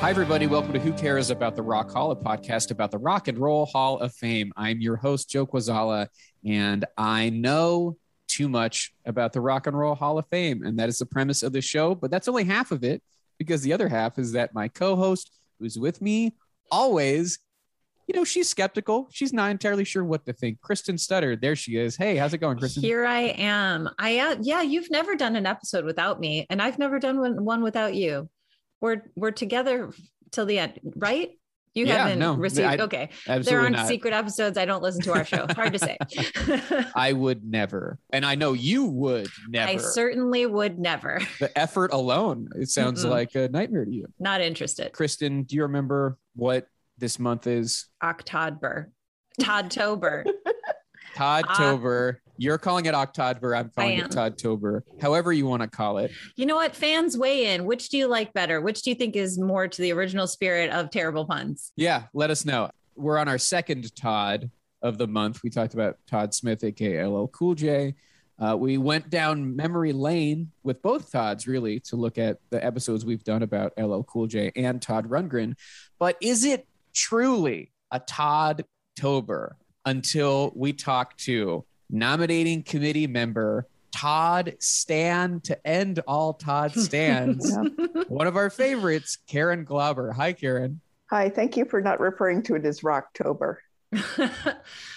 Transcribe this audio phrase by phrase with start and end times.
[0.00, 0.46] Hi, everybody.
[0.46, 3.66] Welcome to Who Cares About the Rock Hall, a podcast about the Rock and Roll
[3.66, 4.52] Hall of Fame.
[4.56, 6.06] I'm your host, Joe Quazala,
[6.46, 7.96] and I know
[8.28, 10.62] too much about the Rock and Roll Hall of Fame.
[10.64, 13.02] And that is the premise of the show, but that's only half of it
[13.38, 16.36] because the other half is that my co host, who's with me
[16.70, 17.40] always,
[18.06, 19.08] you know, she's skeptical.
[19.10, 20.60] She's not entirely sure what to think.
[20.60, 21.96] Kristen Studard, there she is.
[21.96, 22.84] Hey, how's it going, Kristen?
[22.84, 23.90] Here I am.
[23.98, 27.44] I uh, yeah, you've never done an episode without me, and I've never done one,
[27.44, 28.30] one without you
[28.80, 29.90] we're we're together
[30.30, 31.30] till the end, right?
[31.74, 32.66] You Yeah, haven't no, received.
[32.66, 33.86] I- okay, there aren't not.
[33.86, 34.58] secret episodes.
[34.58, 35.46] I don't listen to our show.
[35.54, 35.96] Hard to say.
[36.96, 37.98] I would never.
[38.10, 39.70] And I know you would never.
[39.70, 41.20] I certainly would never.
[41.38, 43.10] the effort alone, it sounds Mm-mm.
[43.10, 44.06] like a nightmare to you.
[44.18, 44.92] Not interested.
[44.92, 47.86] Kristen, do you remember what this month is?
[48.02, 48.86] Octodber,
[49.40, 50.24] Toddtober.
[51.14, 52.16] Toddtober.
[52.16, 53.54] Ah, You're calling it October.
[53.54, 54.82] I'm calling it Toddtober.
[55.00, 56.12] However you want to call it.
[56.36, 56.74] you know what?
[56.74, 57.64] Fans weigh in.
[57.64, 58.60] Which do you like better?
[58.60, 61.72] Which do you think is more to the original spirit of terrible puns?
[61.76, 62.70] Yeah, let us know.
[62.94, 64.50] We're on our second Todd
[64.80, 65.42] of the month.
[65.42, 67.94] We talked about Todd Smith, aka LL Cool J.
[68.38, 73.04] Uh, we went down memory lane with both Todds, really, to look at the episodes
[73.04, 75.54] we've done about LL Cool J and Todd Rundgren.
[75.98, 78.64] But is it truly a Todd
[78.96, 87.56] Tober until we talk to nominating committee member Todd Stan to end all Todd stands?
[88.08, 90.12] One of our favorites, Karen Glauber.
[90.12, 90.80] Hi, Karen.
[91.10, 93.56] Hi, thank you for not referring to it as Rocktober.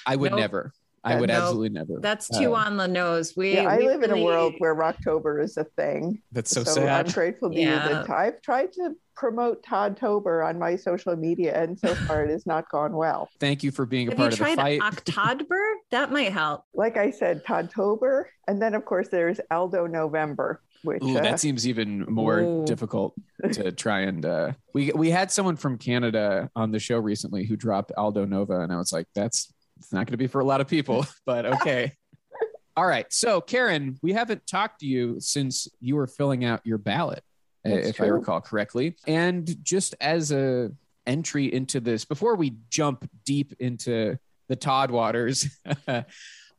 [0.05, 0.39] I would Nope.
[0.39, 0.73] never.
[1.03, 1.99] I would no, absolutely never.
[1.99, 3.33] That's too Uh, on the nose.
[3.35, 6.21] We, Yeah, I we live in a world where Rocktober is a thing.
[6.31, 7.07] That's so, sad.
[7.07, 7.87] I'm grateful to Yeah.
[7.87, 12.25] you that I've tried to promote Todd Tober on my social media, and so far
[12.25, 13.29] it has not gone well.
[13.39, 14.81] Thank you for being a Have you part of the tried fight.
[14.81, 15.73] Octodber?
[15.91, 16.63] That might help.
[16.73, 21.21] Like I said, Todd Tober, and then of course there's Aldo November, which Ooh, uh,
[21.21, 22.65] that seems even more Ooh.
[22.65, 23.13] difficult
[23.53, 27.55] to try and uh we we had someone from Canada on the show recently who
[27.57, 29.51] dropped Aldo Nova and I was like that's
[29.81, 31.93] it's not going to be for a lot of people but okay.
[32.77, 33.11] All right.
[33.11, 37.23] So Karen, we haven't talked to you since you were filling out your ballot
[37.63, 38.95] That's if I recall correctly.
[39.07, 40.71] And just as a
[41.07, 45.49] entry into this before we jump deep into the Todd waters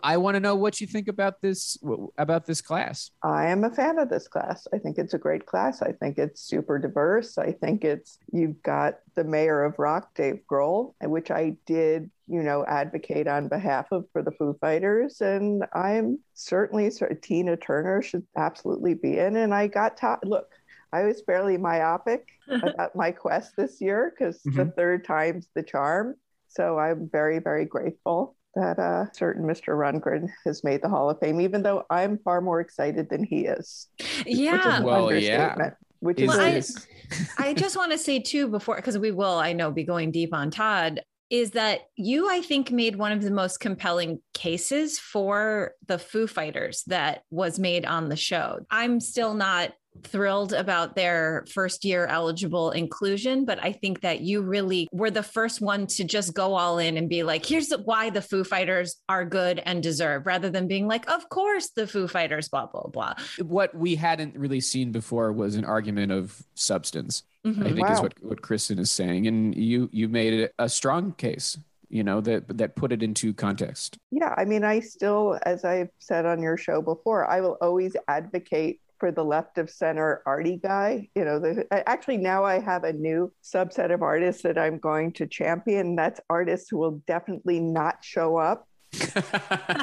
[0.03, 1.79] I want to know what you think about this
[2.19, 3.11] about this class.
[3.23, 4.67] I am a fan of this class.
[4.73, 5.81] I think it's a great class.
[5.83, 7.39] I think it's super diverse.
[7.39, 12.43] I think it's you've got the mayor of rock, Dave Grohl, which I did, you
[12.43, 17.57] know, advocate on behalf of for the Foo Fighters, and I'm certainly sort of Tina
[17.57, 19.37] Turner should absolutely be in.
[19.37, 20.51] And I got to look.
[20.93, 24.71] I was fairly myopic about my quest this year because the mm-hmm.
[24.77, 26.17] third time's the charm.
[26.49, 29.69] So I'm very, very grateful that uh, certain Mr.
[29.69, 33.47] Rundgren has made the Hall of Fame, even though I'm far more excited than he
[33.47, 33.89] is.
[33.99, 34.77] Which is Yeah.
[34.79, 35.71] an Well, yeah.
[36.01, 39.39] Which Is is, Well, I- I just want to say too before because we will,
[39.39, 41.01] I know, be going deep on Todd.
[41.31, 42.29] Is that you?
[42.29, 47.59] I think made one of the most compelling cases for the Foo Fighters that was
[47.59, 48.59] made on the show.
[48.71, 49.73] I'm still not
[50.05, 55.23] thrilled about their first year eligible inclusion, but I think that you really were the
[55.23, 58.97] first one to just go all in and be like, here's why the Foo Fighters
[59.09, 62.89] are good and deserve, rather than being like, of course the Foo Fighters, blah, blah,
[62.89, 63.15] blah.
[63.43, 67.23] what we hadn't really seen before was an argument of substance.
[67.45, 67.75] I Mhm.
[67.75, 71.59] think is what what Kristen is saying, and you you made it a strong case.
[71.89, 73.99] You know that that put it into context.
[74.13, 77.97] yeah, I mean, I still, as I've said on your show before, I will always
[78.07, 81.09] advocate for the left of center arty guy.
[81.17, 85.13] You know, the, actually now I have a new subset of artists that I'm going
[85.15, 85.97] to champion.
[85.97, 89.09] That's artists who will definitely not show up to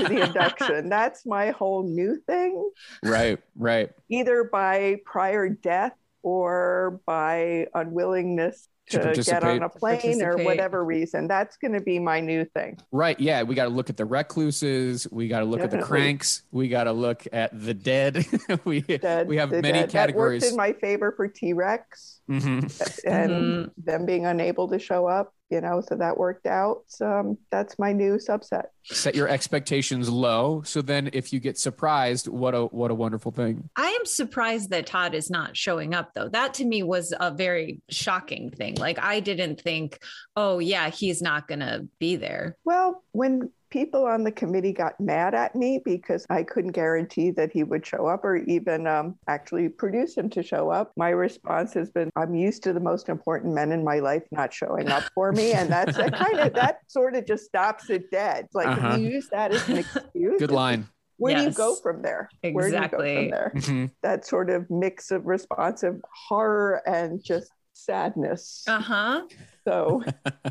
[0.07, 0.87] the induction.
[0.97, 2.71] That's my whole new thing.
[3.03, 3.89] right, right.
[4.07, 10.83] either by prior death or by unwillingness To to, get on a plane or whatever
[10.83, 11.27] reason.
[11.27, 12.77] That's going to be my new thing.
[12.91, 13.19] Right.
[13.19, 13.43] Yeah.
[13.43, 15.07] We got to look at the recluses.
[15.11, 16.43] We got to look at the cranks.
[16.51, 18.25] We got to look at the dead.
[18.65, 19.89] we, Dead- we have the many dead.
[19.89, 20.41] categories.
[20.41, 23.01] That worked in my favor for T Rex Mhm.
[23.05, 23.71] and Mhm.
[23.77, 25.33] them being unable to show up.
[25.51, 26.83] you know, so that worked out.
[27.01, 28.65] Um, that's my new subset.
[28.83, 33.31] Set your expectations low, so then if you get surprised, what a what a wonderful
[33.31, 33.67] thing.
[33.75, 36.29] I am surprised that Todd is not showing up though.
[36.29, 38.75] That to me was a very shocking thing.
[38.79, 39.99] Like I didn't think,
[40.35, 42.57] oh yeah, he's not going to be there.
[42.65, 47.51] Well, when people on the committee got mad at me because I couldn't guarantee that
[47.51, 50.91] he would show up or even um, actually produce him to show up.
[50.97, 54.53] My response has been, I'm used to the most important men in my life not
[54.53, 55.51] showing up for me.
[55.51, 58.47] And that's that kind of, that sort of just stops it dead.
[58.53, 58.93] Like uh-huh.
[58.93, 60.39] if you use that as an excuse.
[60.39, 60.87] Good line.
[61.17, 61.41] Where yes.
[61.41, 62.29] do you go from there?
[62.41, 62.53] Exactly.
[62.53, 63.51] Where do you go from there?
[63.55, 63.85] Mm-hmm.
[64.01, 67.51] That sort of mix of responsive horror and just
[67.85, 68.63] sadness.
[68.67, 69.21] Uh huh.
[69.65, 70.03] So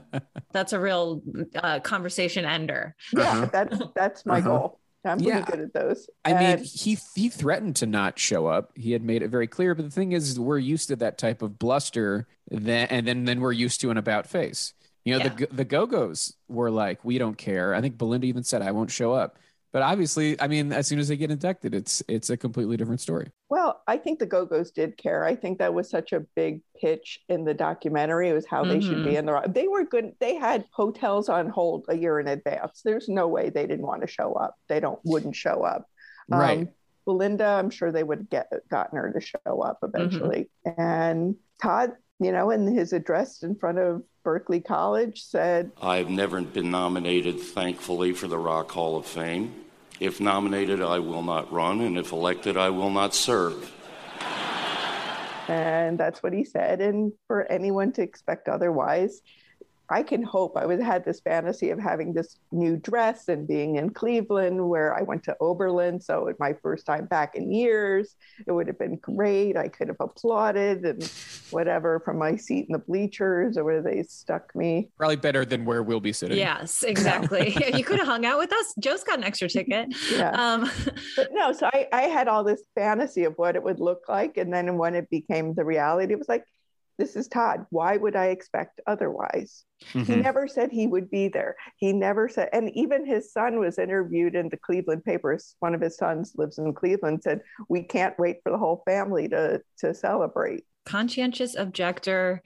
[0.52, 1.22] that's a real
[1.54, 2.94] uh, conversation ender.
[3.12, 3.46] Yeah, uh-huh.
[3.52, 4.48] that's that's my uh-huh.
[4.48, 4.80] goal.
[5.04, 6.08] I'm pretty good at those.
[6.24, 6.60] I and...
[6.60, 8.72] mean, he he threatened to not show up.
[8.74, 9.74] He had made it very clear.
[9.74, 12.26] But the thing is, we're used to that type of bluster.
[12.50, 14.74] Then and then then we're used to an about face.
[15.04, 15.34] You know, yeah.
[15.34, 17.74] the the Go Go's were like, we don't care.
[17.74, 19.38] I think Belinda even said, I won't show up.
[19.72, 23.00] But obviously, I mean, as soon as they get inducted, it's it's a completely different
[23.00, 23.30] story.
[23.50, 25.24] Well, I think the Go Go's did care.
[25.24, 28.30] I think that was such a big pitch in the documentary.
[28.30, 28.70] It was how mm-hmm.
[28.72, 29.16] they should be mm-hmm.
[29.16, 29.42] in the.
[29.48, 30.14] They were good.
[30.20, 32.80] They had hotels on hold a year in advance.
[32.82, 34.54] There's no way they didn't want to show up.
[34.68, 35.86] They don't wouldn't show up.
[36.28, 36.58] Right.
[36.58, 36.68] Um,
[37.04, 40.50] Belinda, I'm sure they would get gotten her to show up eventually.
[40.66, 40.80] Mm-hmm.
[40.80, 46.42] And Todd, you know, in his address in front of Berklee College said, I've never
[46.42, 49.64] been nominated, thankfully, for the Rock Hall of Fame.
[50.00, 53.72] If nominated, I will not run, and if elected, I will not serve.
[55.48, 56.82] And that's what he said.
[56.82, 59.22] And for anyone to expect otherwise,
[59.88, 63.76] I can hope I was had this fantasy of having this new dress and being
[63.76, 66.02] in Cleveland where I went to Oberlin.
[66.02, 68.14] So it my first time back in years.
[68.46, 69.56] It would have been great.
[69.56, 71.02] I could have applauded and
[71.50, 74.90] whatever from my seat in the bleachers or where they stuck me.
[74.96, 76.38] Probably better than where we'll be sitting.
[76.38, 77.56] Yes, exactly.
[77.74, 78.74] you could have hung out with us.
[78.78, 79.94] Joe's got an extra ticket.
[80.12, 80.30] Yeah.
[80.30, 80.70] Um,
[81.16, 84.36] but no, so I, I had all this fantasy of what it would look like.
[84.36, 86.44] And then when it became the reality, it was like,
[86.98, 87.64] this is Todd.
[87.70, 89.64] Why would I expect otherwise?
[89.92, 90.12] Mm-hmm.
[90.12, 91.54] He never said he would be there.
[91.76, 95.54] He never said, and even his son was interviewed in the Cleveland papers.
[95.60, 99.28] One of his sons lives in Cleveland, said, We can't wait for the whole family
[99.28, 100.64] to, to celebrate.
[100.88, 102.42] Conscientious objector,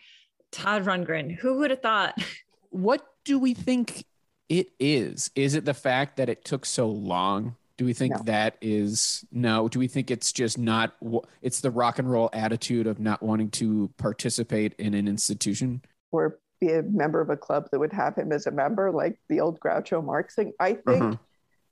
[0.50, 1.32] Todd Rundgren.
[1.36, 2.18] Who would have thought?
[2.70, 4.06] What do we think
[4.48, 5.30] it is?
[5.34, 7.54] Is it the fact that it took so long?
[7.76, 8.22] Do we think no.
[8.24, 9.68] that is no?
[9.68, 10.94] Do we think it's just not?
[11.42, 15.82] It's the rock and roll attitude of not wanting to participate in an institution?
[16.12, 19.18] Or be a member of a club that would have him as a member, like
[19.28, 20.54] the old Groucho Marx thing.
[20.58, 21.16] I think uh-huh.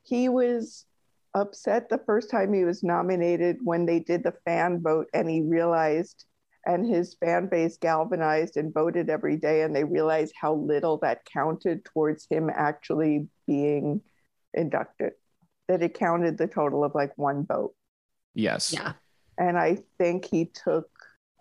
[0.02, 0.84] he was
[1.34, 5.40] upset the first time he was nominated when they did the fan vote and he
[5.40, 6.24] realized
[6.66, 11.24] and his fan base galvanized and voted every day and they realized how little that
[11.24, 14.00] counted towards him actually being
[14.54, 15.12] inducted
[15.68, 17.74] that it counted the total of like one vote.
[18.34, 18.72] Yes.
[18.72, 18.92] Yeah.
[19.38, 20.88] And i think he took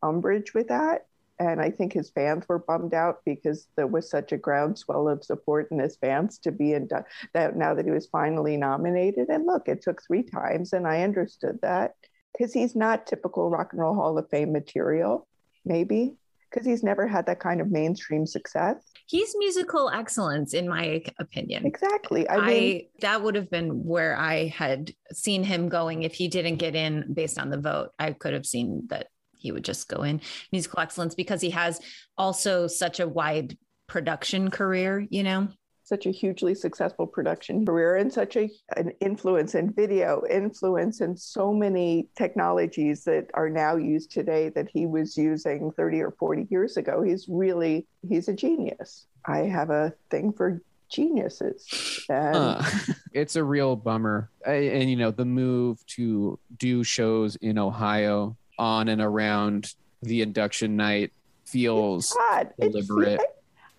[0.01, 1.05] umbrage with that
[1.39, 5.23] and I think his fans were bummed out because there was such a groundswell of
[5.23, 6.89] support in his fans to be in
[7.33, 9.29] that now that he was finally nominated.
[9.29, 11.95] And look, it took three times, and I understood that
[12.33, 15.27] because he's not typical Rock and Roll Hall of Fame material,
[15.65, 16.15] maybe
[16.49, 18.91] because he's never had that kind of mainstream success.
[19.05, 21.65] He's musical excellence, in my opinion.
[21.65, 22.29] Exactly.
[22.29, 26.27] I, mean, I that would have been where I had seen him going if he
[26.27, 27.89] didn't get in based on the vote.
[27.99, 31.79] I could have seen that he would just go in musical excellence because he has
[32.17, 35.47] also such a wide production career, you know?
[35.89, 41.17] Such a hugely successful production career and such a, an influence in video, influence in
[41.17, 46.45] so many technologies that are now used today that he was using 30 or 40
[46.51, 47.01] years ago.
[47.01, 49.07] He's really, he's a genius.
[49.25, 52.05] I have a thing for geniuses.
[52.07, 52.35] And...
[52.35, 52.63] Uh,
[53.11, 54.29] it's a real bummer.
[54.45, 60.21] I, and, you know, the move to do shows in Ohio on and around the
[60.21, 61.13] induction night
[61.45, 63.21] feels God, deliberate.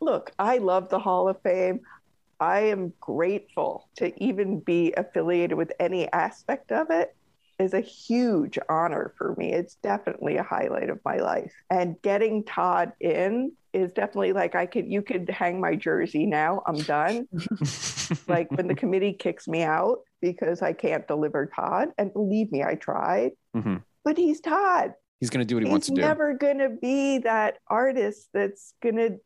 [0.00, 1.82] look, I love the Hall of Fame.
[2.40, 7.14] I am grateful to even be affiliated with any aspect of it
[7.58, 9.52] is a huge honor for me.
[9.52, 11.52] It's definitely a highlight of my life.
[11.68, 16.62] And getting Todd in is definitely like I could you could hang my jersey now.
[16.66, 17.28] I'm done.
[18.28, 21.90] like when the committee kicks me out because I can't deliver Todd.
[21.98, 23.32] And believe me, I tried.
[23.54, 24.94] Mm-hmm but he's Todd.
[25.20, 26.00] He's going to do what he he's wants to do.
[26.00, 29.20] He's never going to be that artist that's going to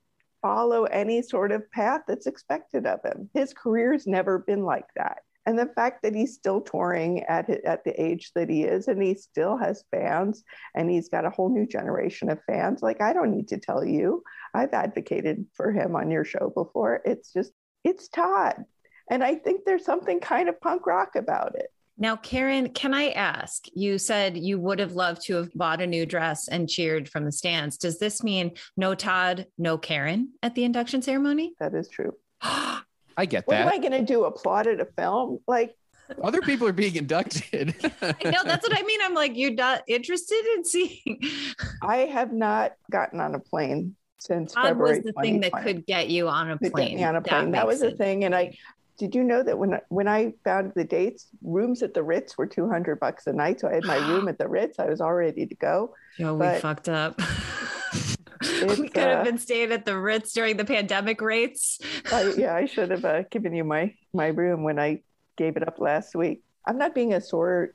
[0.45, 3.31] follow any sort of path that's expected of him.
[3.33, 5.23] His career's never been like that.
[5.47, 9.03] And the fact that he's still touring at at the age that he is, and
[9.03, 12.83] he still has fans, and he's got a whole new generation of fans.
[12.83, 14.23] Like I don't need to tell you,
[14.53, 17.01] I've advocated for him on your show before.
[17.07, 18.65] It's just it's Todd,
[19.11, 21.71] and I think there's something kind of punk rock about it.
[21.97, 23.67] Now, Karen, can I ask?
[23.73, 27.25] You said you would have loved to have bought a new dress and cheered from
[27.25, 27.77] the stands.
[27.79, 31.55] Does this mean no Todd, no Karen at the induction ceremony?
[31.61, 32.15] That is true.
[32.43, 33.47] I get that.
[33.47, 34.25] What am I going to do?
[34.25, 35.39] Applaud at a film?
[35.47, 35.77] Like,
[36.21, 37.77] Other people are being inducted.
[38.03, 38.99] I know that's what I mean.
[39.03, 41.21] I'm like, you're not interested in seeing.
[41.83, 44.97] I have not gotten on a plane since Todd February.
[44.97, 46.73] was the thing that could get you on a plane.
[46.89, 47.53] get me on a plane.
[47.53, 48.25] That, makes was a it- thing.
[48.25, 48.57] And I
[48.99, 52.47] did you know that when when I found the dates, rooms at the Ritz were
[52.47, 53.61] two hundred bucks a night.
[53.61, 54.79] So I had my room at the Ritz.
[54.79, 55.95] I was all ready to go.
[56.19, 57.21] We but- fucked up.
[58.63, 61.81] we could have uh, been staying at the Ritz during the pandemic rates.
[62.13, 65.03] I, yeah, I should have uh, given you my my room when I
[65.37, 66.43] gave it up last week.
[66.67, 67.75] I'm not being a sore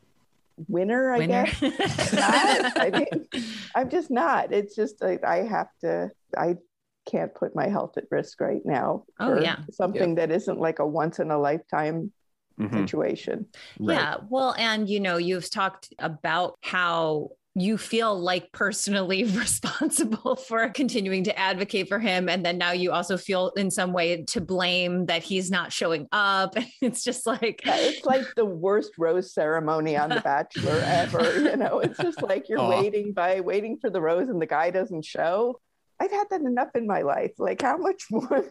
[0.68, 1.46] winner, I Winner.
[1.46, 2.14] guess.
[2.78, 3.28] I mean,
[3.76, 4.52] I'm just not.
[4.52, 6.12] It's just like I have to.
[6.38, 6.58] I
[7.10, 9.58] can't put my health at risk right now Oh, for yeah.
[9.72, 12.12] something that isn't like a once in a lifetime
[12.60, 12.74] Mhm.
[12.82, 13.46] situation.
[13.80, 13.96] Right.
[13.96, 14.16] Yeah.
[14.30, 21.24] Well, and you know, you've talked about how you feel like personally responsible for continuing
[21.24, 22.30] to advocate for him.
[22.30, 26.08] And then now you also feel in some way to blame that he's not showing
[26.12, 26.56] up.
[26.58, 31.40] And it's just like, Yeah, It's like the worst rose ceremony on The Bachelor ever.
[31.40, 32.82] You know, it's just like you're Aw.
[32.82, 35.60] waiting by waiting for the rose and the guy doesn't show.
[36.00, 37.32] I've had that enough in my life.
[37.38, 38.46] Like, how much more?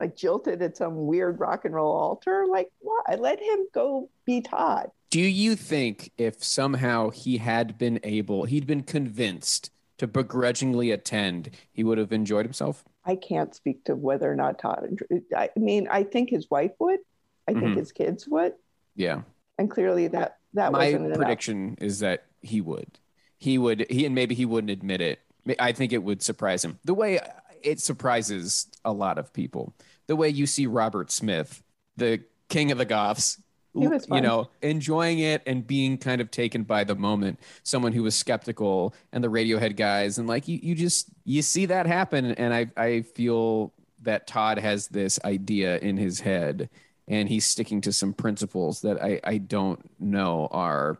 [0.00, 2.46] like jilted at some weird rock and roll altar.
[2.50, 3.14] Like, why?
[3.16, 4.90] Let him go be Todd.
[5.10, 11.50] Do you think if somehow he had been able, he'd been convinced to begrudgingly attend,
[11.72, 12.82] he would have enjoyed himself?
[13.04, 14.98] I can't speak to whether or not Todd.
[15.36, 17.00] I mean, I think his wife would.
[17.46, 17.76] I think Mhm.
[17.76, 18.54] his kids would,
[18.96, 19.22] Yeah.
[19.58, 21.18] and clearly that that My wasn't enough.
[21.18, 22.98] prediction is that he would.
[23.38, 25.18] He would, he, and maybe he wouldn't admit it.
[25.58, 26.78] I think it would surprise him.
[26.84, 27.20] The way
[27.62, 29.74] it surprises a lot of people.
[30.06, 31.62] The way you see Robert Smith,
[31.96, 33.40] the king of the Goths,
[33.74, 37.40] you know, enjoying it and being kind of taken by the moment.
[37.62, 41.66] Someone who was skeptical and the Radiohead guys, and like you, you just you see
[41.66, 42.32] that happen.
[42.32, 43.72] And I, I feel
[44.02, 46.68] that Todd has this idea in his head,
[47.08, 50.98] and he's sticking to some principles that I, I don't know are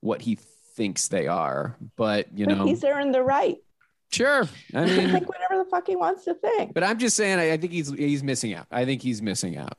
[0.00, 0.38] what he
[0.76, 1.76] thinks they are.
[1.96, 3.58] But you But know, he's earned the right
[4.14, 4.48] sure.
[4.74, 6.74] I mean, think whatever the fuck he wants to think.
[6.74, 8.66] but I'm just saying, I, I think he's he's missing out.
[8.70, 9.76] I think he's missing out.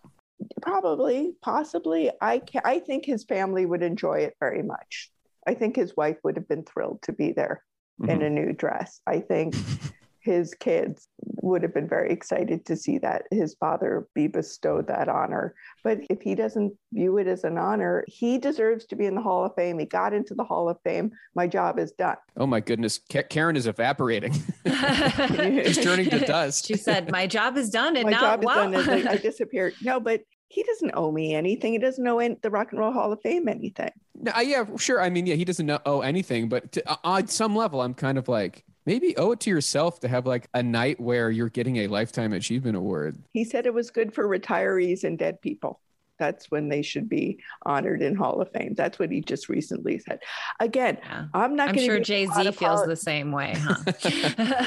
[0.61, 5.09] probably possibly i ca- i think his family would enjoy it very much
[5.47, 7.63] i think his wife would have been thrilled to be there
[8.01, 8.25] in Mhm.
[8.25, 9.55] a new dress i think
[10.25, 15.07] his kids would have been very excited to see that his father be bestowed that
[15.07, 15.53] honor
[15.83, 19.21] but if he doesn't view it as an honor he deserves to be in the
[19.21, 22.47] hall of fame he got into the hall of fame my job is done Oh
[22.47, 24.33] my goodness, Ka- Karen is evaporating.
[24.65, 26.65] She's turning to dust.
[26.65, 27.95] she said, My job is done.
[27.95, 31.11] And my now, job is done and I- i disappeared no but he doesn't owe
[31.11, 34.31] me anything he doesn't owe any, the rock and roll hall of fame anything No,
[34.35, 35.01] uh, yeah, sure.
[35.01, 37.93] I mean, yeah, he doesn't know, owe anything, but to, uh, on some level, I'm
[37.93, 41.49] kind of like maybe owe it to yourself to have like a night where you're
[41.49, 43.17] getting a lifetime achievement award.
[43.33, 45.79] He said it was good for retirees and dead people.
[46.17, 48.73] That's when they should be honored in Hall of Fame.
[48.75, 50.19] That's what he just recently said.
[50.61, 51.25] Again, Yeah.
[51.33, 53.83] I'm not I'm going sure to be Jay Z feels apolo- the same way, huh?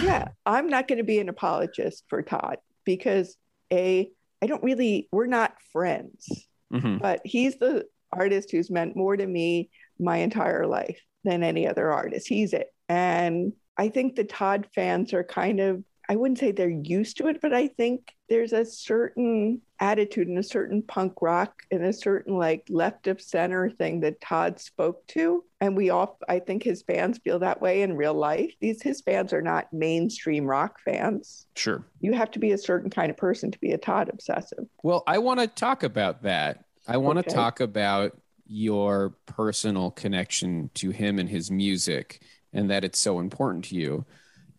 [0.03, 3.37] yeah, I'm not going to be an apologist for Todd because
[3.73, 4.11] a
[4.43, 6.29] I don't really we're not friends,
[6.73, 7.01] Mhm.
[7.01, 11.91] but he's the artist who's meant more to me my entire life than any other
[11.91, 12.29] artist.
[12.29, 12.69] He's it.
[12.91, 17.27] And I think the Todd fans are kind of I wouldn't say they're used to
[17.29, 21.93] it, but I think there's a certain attitude and a certain punk rock and a
[21.93, 25.45] certain like left of center thing that Todd spoke to.
[25.61, 28.55] And we all, I think his fans feel that way in real life.
[28.59, 31.47] These, his fans are not mainstream rock fans.
[31.55, 31.85] Sure.
[32.01, 34.65] You have to be a certain kind of person to be a Todd obsessive.
[34.83, 36.65] Well, I want to talk about that.
[36.87, 37.29] I want Okay.
[37.29, 43.21] to talk about your personal connection to him and his music and that it's so
[43.21, 44.05] important to you.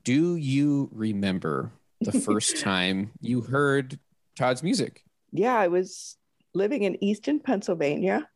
[0.03, 3.99] Do you remember the first time you heard
[4.35, 5.03] Todd's music?
[5.31, 6.17] Yeah, I was
[6.53, 8.27] living in Easton, Pennsylvania,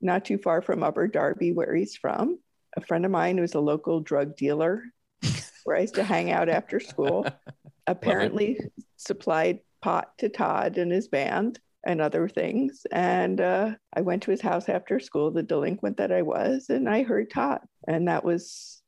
[0.00, 2.38] not too far from Upper Darby, where he's from.
[2.76, 4.82] A friend of mine who's a local drug dealer,
[5.64, 7.26] where I used to hang out after school,
[7.86, 8.58] apparently
[8.96, 12.86] supplied pot to Todd and his band and other things.
[12.90, 16.88] And uh, I went to his house after school, the delinquent that I was, and
[16.88, 17.60] I heard Todd.
[17.86, 18.82] And that was,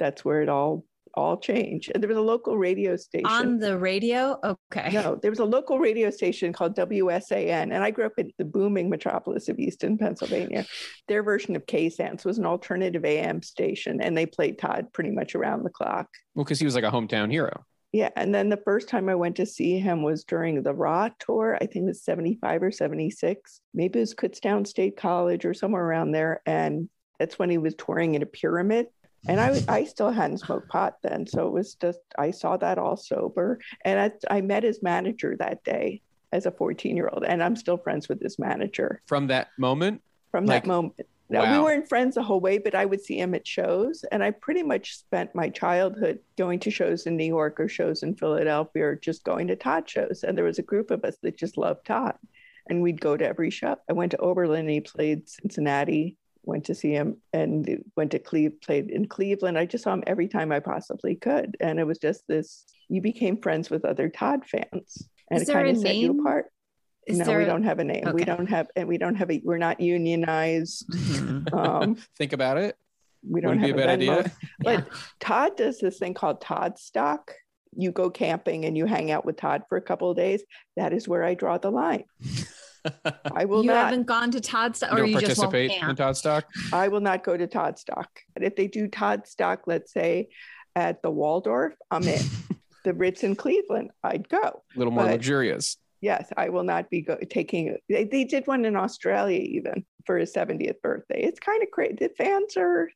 [0.00, 1.90] that's where it all all changed.
[1.94, 3.26] And there was a local radio station.
[3.26, 4.38] On the radio?
[4.44, 4.90] Okay.
[4.92, 8.44] No, there was a local radio station called WSAN, and I grew up in the
[8.44, 10.66] booming metropolis of Easton, Pennsylvania.
[11.08, 15.34] Their version of KSAN's was an alternative AM station, and they played Todd pretty much
[15.34, 16.08] around the clock.
[16.34, 17.64] Well, because he was like a hometown hero.
[17.92, 21.08] Yeah, and then the first time I went to see him was during the Ra
[21.18, 21.56] tour.
[21.56, 23.60] I think it was 75 or 76.
[23.74, 26.40] Maybe it was Kutztown State College or somewhere around there.
[26.46, 26.88] And
[27.18, 28.86] that's when he was touring in a pyramid.
[29.28, 31.26] And I, I still hadn't smoked pot then.
[31.26, 33.58] So it was just, I saw that all sober.
[33.84, 37.24] And I, I met his manager that day as a 14 year old.
[37.24, 41.06] And I'm still friends with his manager From that moment, from Like, that moment.
[41.28, 41.52] Now, wow.
[41.52, 44.04] we weren't friends the whole way, but I would see him at shows.
[44.10, 48.02] And I pretty much spent my childhood going to shows in New York or shows
[48.02, 50.24] in Philadelphia or just going to Todd shows.
[50.24, 52.16] And there was a group of us that just loved Todd.
[52.68, 53.76] And we'd go to every show.
[53.88, 58.60] I went to Oberlin, he played Cincinnati, went to see him, and went to Cleve,
[58.62, 59.58] played in Cleveland.
[59.58, 61.56] I just saw him every time I possibly could.
[61.60, 65.08] And it was just this you became friends with other Todd fans.
[65.30, 66.46] And Is it kind a of set you apart.
[67.06, 68.04] Is no, we a- don't have a name.
[68.12, 69.40] We don't have, and we don't have a.
[69.44, 70.86] We're not unionized.
[71.52, 72.76] Um, think about it.
[73.28, 74.18] we don't Wouldn't be have a bad Venmo.
[74.18, 74.32] idea.
[74.58, 74.88] But
[75.20, 77.32] Todd does this thing called Todd Stock.
[77.74, 80.42] You go camping and you hang out with Todd for a couple of days.
[80.76, 82.04] That is where I draw the line.
[83.34, 83.86] I will you not.
[83.86, 85.98] haven't gone to Todd's You or don't you just won't participate in camp?
[85.98, 86.46] Todd Stock.
[86.72, 88.08] I will not go to Todd Stock.
[88.34, 90.28] But if they do Todd Stock, let's say
[90.76, 92.20] at the Waldorf, I'm in.
[92.84, 94.38] the Ritz in Cleveland, I'd go.
[94.40, 95.76] A little more But- luxurious.
[96.02, 97.76] Yes, I will not be go- taking.
[97.90, 101.20] They, they did one in Australia even for his 70th birthday.
[101.22, 101.96] It's kind of crazy.
[102.00, 102.88] The fans are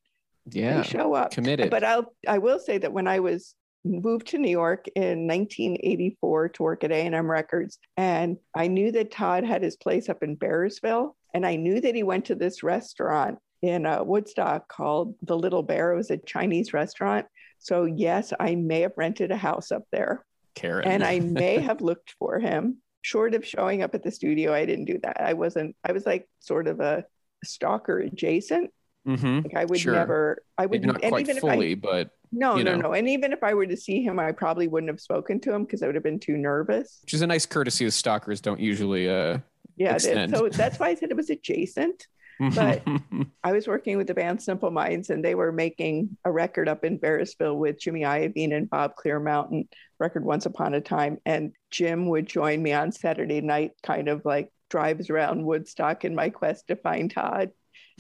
[0.50, 0.78] Yeah.
[0.78, 1.32] they show up.
[1.32, 1.68] Committed.
[1.68, 6.48] But I'll I will say that when I was moved to New York in 1984
[6.50, 10.36] to work at A&M Records, and I knew that Todd had his place up in
[10.36, 15.36] Bearsville, and I knew that he went to this restaurant in uh, Woodstock called the
[15.36, 15.92] Little Bear.
[15.92, 17.26] It was a Chinese restaurant.
[17.58, 20.24] So yes, I may have rented a house up there,
[20.54, 20.86] Karen.
[20.86, 22.78] and I may have looked for him.
[23.02, 25.20] Short of showing up at the studio, I didn't do that.
[25.20, 25.76] I wasn't.
[25.84, 27.04] I was like sort of a
[27.44, 28.70] stalker adjacent.
[29.04, 29.92] Hmm Like I would Sure.
[29.94, 30.42] never.
[30.58, 32.88] I would Maybe not and quite even if I fully, but no, you no, know.
[32.88, 32.92] no.
[32.94, 35.64] And even if I were to see him, I probably wouldn't have spoken to him
[35.64, 36.98] because I would have been too nervous.
[37.02, 39.38] which is a nice courtesy that stalkers don't usually uh
[39.76, 39.98] Yeah.
[39.98, 42.06] So that's why I said it was adjacent.
[42.54, 42.82] But-
[43.44, 46.84] I was working with the band Simple Minds, and they were making a record up
[46.84, 49.68] in Bearsville with Jimmy Iovine and Bob Clearmountain,
[50.00, 51.18] record Once Upon a Time.
[51.26, 56.14] And Jim would join me on Saturday night, kind of like drives around Woodstock in
[56.16, 57.50] my quest to find Todd.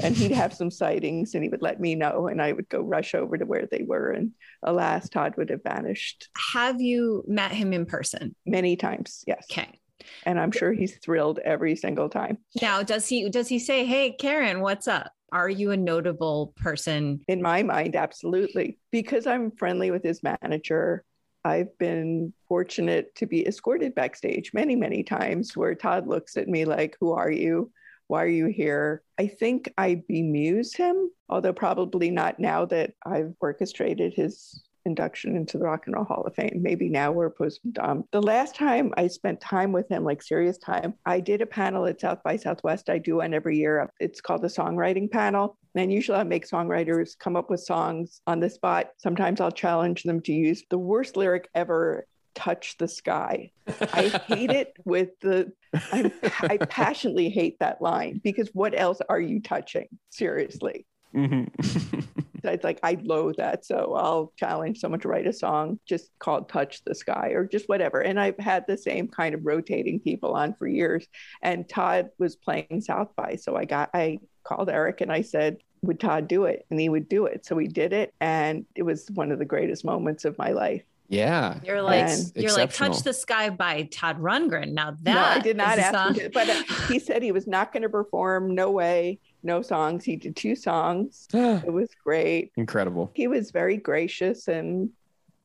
[0.02, 2.80] And he'd have some sightings and he would let me know, and I would go
[2.80, 4.10] rush over to where they were.
[4.10, 4.32] And
[4.62, 8.34] alas, Todd would have vanished Have you met him in person?
[8.44, 9.22] many times.
[9.26, 9.46] Yes.
[9.50, 9.78] Okay.
[10.26, 12.38] And I'm sure he's thrilled every single time.
[12.60, 15.10] Now, does he does he say, "Hey, Karen, what's up?
[15.32, 18.78] Are you a notable person?" In my mind, absolutely.
[18.90, 21.04] Because I'm friendly with his manager,
[21.44, 26.64] I've been fortunate to be escorted backstage many, many times where Todd looks at me
[26.64, 27.70] like, Who are you?
[28.08, 29.02] Why are you here?
[29.18, 35.58] I think I bemuse him, although probably not now that I've orchestrated his induction into
[35.58, 36.60] the Rock and Roll Hall of Fame.
[36.60, 40.58] Maybe now we're post um, The last time I spent time with him, like serious
[40.58, 42.90] time, I did a panel at South by Southwest.
[42.90, 43.90] I do one every year.
[44.00, 45.56] It's called the Songwriting Panel.
[45.74, 48.90] And usually I make songwriters come up with songs on the spot.
[48.98, 53.50] Sometimes I'll challenge them to use the worst lyric ever touch the sky.
[53.80, 55.52] I hate it with the,
[55.92, 59.88] I'm, I passionately hate that line because what else are you touching?
[60.10, 60.86] Seriously.
[61.14, 61.48] Mhm.
[62.52, 63.64] It's like I loathe that.
[63.64, 67.68] So I'll challenge someone to write a song just called Touch the Sky or just
[67.68, 68.00] whatever.
[68.00, 71.06] And I've had the same kind of rotating people on for years.
[71.42, 73.36] And Todd was playing South by.
[73.36, 76.66] So I got I called Eric and I said, would Todd do it?
[76.70, 77.46] And he would do it.
[77.46, 78.12] So he did it.
[78.20, 80.82] And it was one of the greatest moments of my life.
[81.08, 81.60] Yeah.
[81.64, 84.72] You're like And- you're like "Touch the Sky" by Todd Rundgren.
[84.72, 87.32] Now that no, I did not is ask him to, but uh, he said he
[87.32, 88.54] was not going to perform.
[88.54, 90.04] No way, no songs.
[90.04, 91.28] He did two songs.
[91.34, 92.52] It was great.
[92.56, 93.10] Incredible.
[93.14, 94.90] He was very gracious and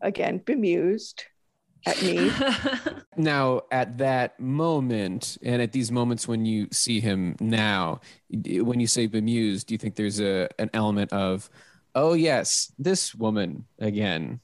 [0.01, 1.25] again bemused
[1.85, 2.31] at me.
[3.17, 7.99] Now, at that moment, and at these moments when you see him now,
[8.31, 11.49] when you say bemused, do you think there's a an element of,
[11.95, 14.39] oh yes, this woman again,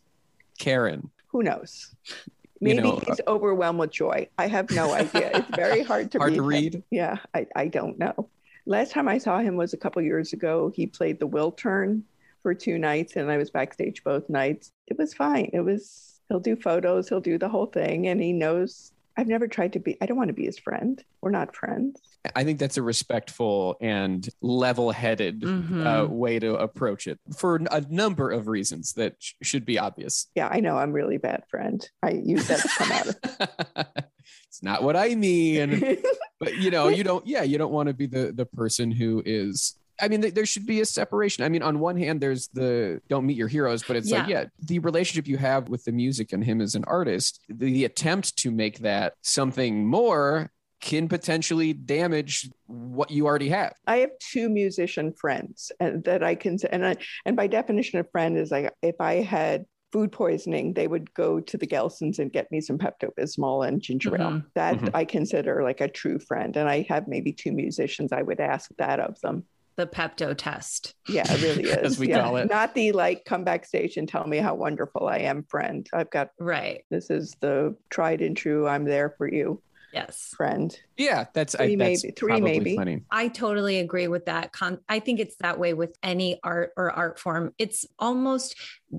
[0.60, 1.10] Karen?
[1.28, 1.94] Who knows?
[2.08, 2.16] You
[2.62, 4.30] Maybe know, uh, he's overwhelmed with joy.
[4.38, 5.32] I have no idea.
[5.34, 6.38] It's very hard to Hard read.
[6.38, 6.84] to read.
[6.90, 8.30] Yeah, I, I don't know.
[8.66, 10.72] Last time I saw him was a couple years ago.
[10.74, 12.04] He played the Wiltern
[12.42, 14.72] for two nights, and I was backstage both nights.
[14.88, 15.50] It was fine.
[15.54, 16.20] It was.
[16.30, 17.08] He'll do photos.
[17.08, 19.98] He'll do the whole thing, and he knows I've never tried to be.
[20.02, 21.04] I don't want to be his friend.
[21.22, 22.00] We're not friends.
[22.36, 25.86] I think that's a respectful and level-headed Mhm.
[25.86, 30.28] uh, way to approach it for a number of reasons that sh- should be obvious.
[30.36, 30.78] Yeah, I know.
[30.78, 31.88] I'm really bad friend.
[32.04, 34.04] I use that to come out of.
[34.48, 35.98] it's not what I mean.
[36.40, 39.24] but you know you don't yeah you don't want to be the the person who
[39.26, 42.50] is i mean th- there should be a separation i mean on one hand there's
[42.50, 44.42] the don't meet your heroes but it's like Yeah.
[44.42, 47.86] yeah the relationship you have with the music and him as an artist the, the
[47.86, 50.52] attempt to make that something more
[50.86, 56.36] can potentially damage what you already have I have two musician friends and that I
[56.36, 56.96] can and I,
[57.26, 61.40] and by definition a friend is like if I had food poisoning, they would go
[61.40, 64.30] to the Gelsons and get me some Pepto Bismol and ginger ale.
[64.32, 64.46] Mhm.
[64.54, 64.92] That Mhm.
[64.94, 66.56] I consider like a true friend.
[66.58, 68.12] And I have maybe two musicians.
[68.12, 69.46] I would ask that of them.
[69.78, 70.94] The Pepto test.
[71.08, 71.78] Yeah, it really is.
[71.78, 72.22] As we yeah.
[72.22, 72.50] call it.
[72.50, 75.88] Not the like come backstage and tell me how wonderful I am friend.
[75.94, 76.84] I've got Right.
[76.92, 78.68] this is the tried and true.
[78.68, 79.62] I'm there for you
[79.96, 80.34] Yes.
[80.36, 80.78] friend.
[80.98, 82.76] yeah that's I, Three that's maybe- three maybe.
[82.76, 83.02] plenty.
[83.10, 84.52] I totally agree with that.
[84.52, 87.54] Con- I think it's that way with any art or art form.
[87.58, 88.56] It's almost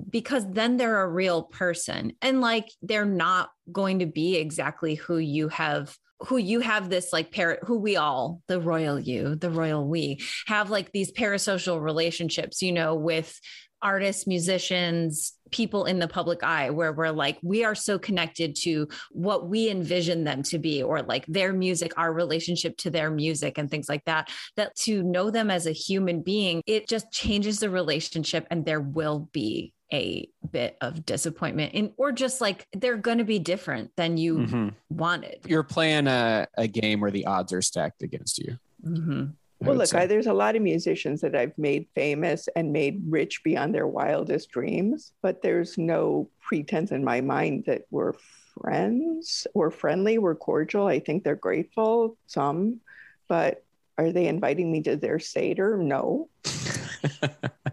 [0.09, 5.17] because then they're a real person and like they're not going to be exactly who
[5.17, 9.51] you have who you have this like par who we all the royal you the
[9.51, 13.39] royal we have like these parasocial relationships you know with
[13.81, 18.87] artists musicians people in the public eye where we're like we are so connected to
[19.11, 23.57] what we envision them to be or like their music our relationship to their music
[23.57, 27.59] and things like that that to know them as a human being it just changes
[27.59, 32.97] the relationship and there will be a bit of disappointment in or just like they're
[32.97, 34.73] going to be different than you Mhm.
[34.89, 39.33] wanted you're playing a, a game where the odds are stacked against you Mhm.
[39.61, 39.93] I Well, look.
[39.93, 43.87] I, there's a lot of musicians that I've made famous and made rich beyond their
[43.87, 48.13] wildest dreams, but there's no pretense in my mind that we're
[48.61, 50.87] friends, we're friendly, we're cordial.
[50.87, 52.81] I think they're grateful, some,
[53.27, 53.63] but
[53.97, 55.77] are they inviting me to their Seder?
[55.77, 56.29] No.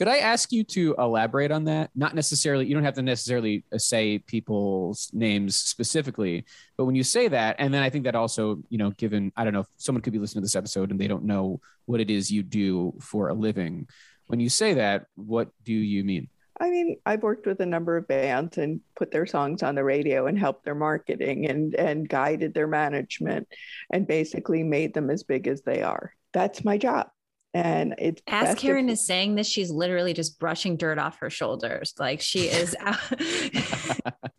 [0.00, 1.90] Could I ask you to elaborate on that?
[1.94, 6.46] Not necessarily, you don't have to necessarily uh, say people's names specifically,
[6.78, 9.44] but when you say that, and then I think that also, you know, given, I
[9.44, 12.00] don't know, if someone could be listening to this episode and they don't know what
[12.00, 13.88] it is you do for a living.
[14.28, 16.28] When you say that, what do you mean?
[16.58, 19.84] I mean, I've worked with a number of bands and put their songs on the
[19.84, 23.48] radio and helped their marketing and, and guided their management
[23.90, 26.14] and basically made them as big as they are.
[26.32, 27.10] That's my job.
[27.52, 31.18] And it's As best if- Karen is saying this, she's literally just brushing dirt off
[31.18, 31.94] her shoulders.
[31.98, 32.76] Like she is.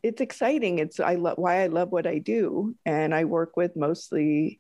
[0.04, 0.80] it's exciting.
[0.80, 4.60] It's I love why I love what I do, and I work with mostly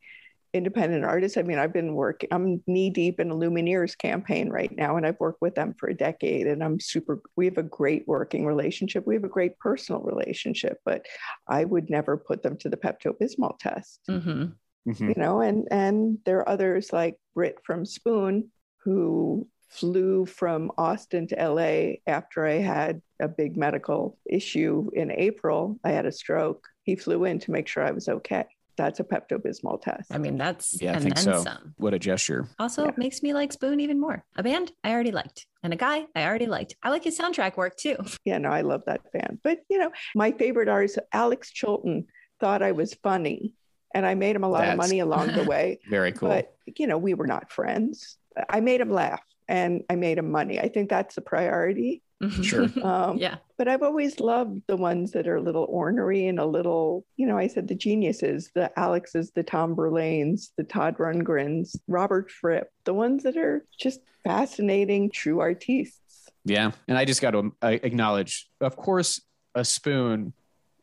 [0.53, 1.37] independent artists.
[1.37, 2.27] I mean, I've been working.
[2.33, 5.87] I'm knee deep in a Lumineers campaign right now, and I've worked with them for
[5.87, 6.45] a decade.
[6.47, 7.21] And I'm super.
[7.37, 9.07] We have a great working relationship.
[9.07, 11.05] We have a great personal relationship, but
[11.47, 14.01] I would never put them to the Pepto Bismol test.
[14.09, 14.55] Mhm.
[14.87, 15.07] Mhm.
[15.09, 18.49] You know, and and there are others like Britt from Spoon
[18.83, 25.79] who flew from Austin to LA after I had a big medical issue in April.
[25.83, 26.67] I had a stroke.
[26.83, 28.45] He flew in to make sure I was okay.
[28.77, 30.11] That's a Pepto Bismol test.
[30.11, 31.43] I mean, that's Yeah, I and think then so.
[31.43, 31.73] some.
[31.77, 32.47] What a gesture.
[32.57, 32.91] Also, Yeah.
[32.97, 34.25] makes me like Spoon even more.
[34.35, 36.75] A band I already liked, and a guy I already liked.
[36.81, 37.97] I like his soundtrack work too.
[38.25, 39.39] Yeah, no, I love that band.
[39.43, 42.07] But, you know, my favorite artist, Alex Chilton,
[42.39, 43.53] thought I was funny.
[43.93, 45.79] And I made him a lot That's- of money along the way.
[45.89, 46.29] Very cool.
[46.29, 48.17] But, you know, we were not friends.
[48.49, 50.59] I made him laugh and I made him money.
[50.59, 52.01] I think that's a priority.
[52.41, 52.67] Sure.
[52.83, 53.37] Um, yeah.
[53.57, 57.25] But I've always loved the ones that are a little ornery and a little, you
[57.27, 62.69] know, I said the geniuses, the Alexes, the Tom Verlaines, the Todd Rundgrens, Robert Fripp,
[62.85, 66.29] the ones that are just fascinating, true artists.
[66.45, 66.71] Yeah.
[66.87, 69.19] And I just got to uh, acknowledge, of course,
[69.55, 70.33] a spoon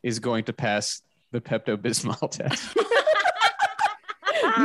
[0.03, 2.77] is going to pass the Pepto Bismol test.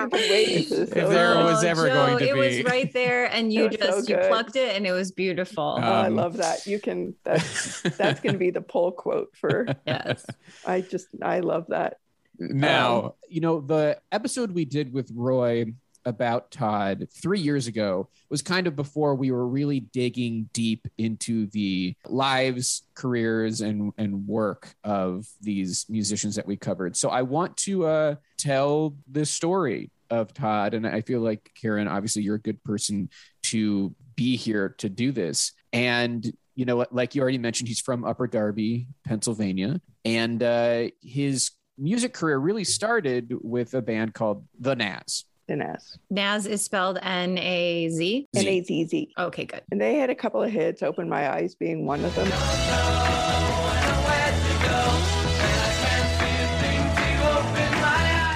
[0.01, 0.89] You've been waiting for this.
[0.91, 1.45] If there long.
[1.45, 4.09] was ever going to it be- was right there, and you It was so just
[4.09, 5.77] you plucked it, and it was beautiful.
[5.77, 6.65] Oh, I Um, love that.
[6.67, 10.25] You can, that's, that's going to be the pull quote for, yes.
[10.65, 11.97] I just, I love that.
[12.39, 15.73] Now, Um, you know, the episode we did with Roy
[16.05, 21.47] about Todd three years ago was kind of before we were really digging deep into
[21.47, 26.95] the lives, careers, and, and work of these musicians that we covered.
[26.97, 30.73] So I want to uh, tell the story of Todd.
[30.73, 33.09] And I feel like, Karen, obviously, you're a good person
[33.43, 35.51] to be here to do this.
[35.71, 41.51] And you know, like you already mentioned, he's from Upper Darby, Pennsylvania, and uh, his
[41.77, 45.25] music career really started with a band called The Nazz.
[45.49, 45.97] S.
[46.09, 48.27] Naz is spelled N A Z.
[48.35, 49.13] N A Z Z.
[49.17, 49.61] Okay, good.
[49.71, 52.31] And they had a couple of hits, Open My Eyes being one of them.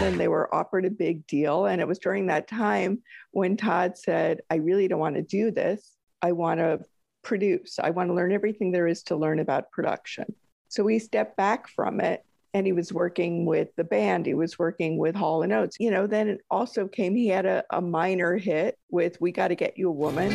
[0.07, 1.65] and they were offered a big deal.
[1.65, 5.51] And it was during that time when Todd said, I really don't want to do
[5.51, 5.97] this.
[6.21, 6.79] I want to
[7.23, 7.77] produce.
[7.77, 10.33] I want to learn everything there is to learn about production.
[10.69, 12.23] So we stepped back from it
[12.57, 14.25] and he was working with the band.
[14.25, 15.77] He was working with Hall and Oates.
[15.79, 19.53] You know, then it also came, he had a, a minor hit with We Gotta
[19.53, 20.31] Get You a Woman.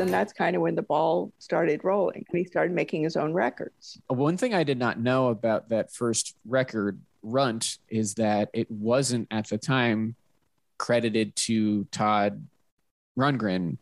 [0.00, 3.32] and that's kind of when the ball started rolling and he started making his own
[3.32, 3.98] records.
[4.08, 9.28] One thing I did not know about that first record, Runt, is that it wasn't
[9.30, 10.14] at the time
[10.76, 12.46] credited to Todd
[13.16, 13.78] Rundgren.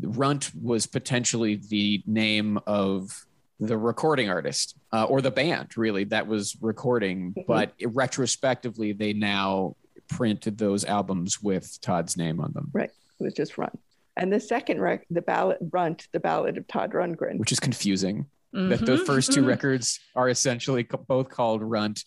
[0.00, 3.26] Runt was potentially the name of
[3.60, 7.30] the recording artist uh, or the band, really, that was recording.
[7.32, 7.40] Mm-hmm.
[7.46, 9.76] But retrospectively, they now
[10.08, 12.70] printed those albums with Todd's name on them.
[12.72, 12.90] Right.
[13.20, 13.78] It was just Runt.
[14.16, 18.26] And the second rec, the ballad Runt, the ballad of Todd Rundgren, which is confusing.
[18.54, 18.70] Mm-hmm.
[18.70, 19.48] That the first 2 mm-hmm.
[19.48, 22.02] records are essentially co- both called Runt.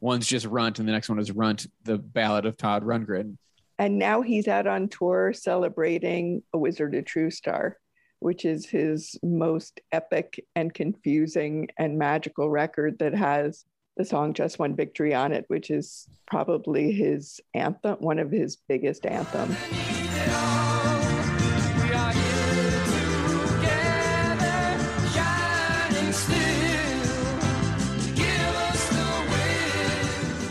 [0.00, 3.36] One's just Runt, and the next one is Runt, the ballad of Todd Rundgren.
[3.78, 7.76] And now he's out on tour celebrating A Wizard, a True Star,
[8.20, 13.64] which is his most epic and confusing and magical record that has
[13.96, 18.56] the song Just One Victory on it, which is probably his anthem, one of his
[18.68, 19.56] biggest anthems.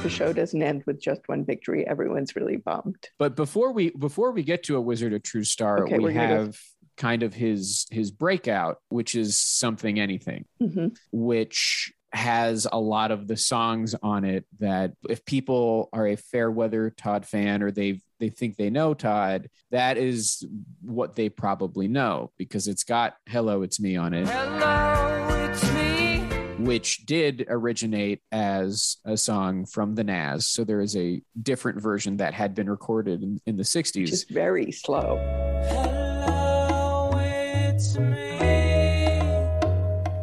[0.05, 3.09] The show doesn't end with just one victory, everyone's really bummed.
[3.17, 6.51] But before we before we get to a Wizard of True Star, okay, we have
[6.51, 6.57] go.
[6.97, 10.89] kind of his his breakout, which is something anything, mm-hmm.
[11.11, 16.49] which has a lot of the songs on it that if people are a fair
[16.49, 20.45] weather Todd fan or they they think they know Todd, that is
[20.81, 24.27] what they probably know because it's got "Hello, It's Me" on it.
[24.27, 24.94] Hello, it's me
[26.65, 30.47] which did originate as a song from the Nazz.
[30.47, 34.07] So there is a different version that had been recorded in, in the 60s.
[34.07, 35.17] Just very slow.
[35.69, 36.15] hello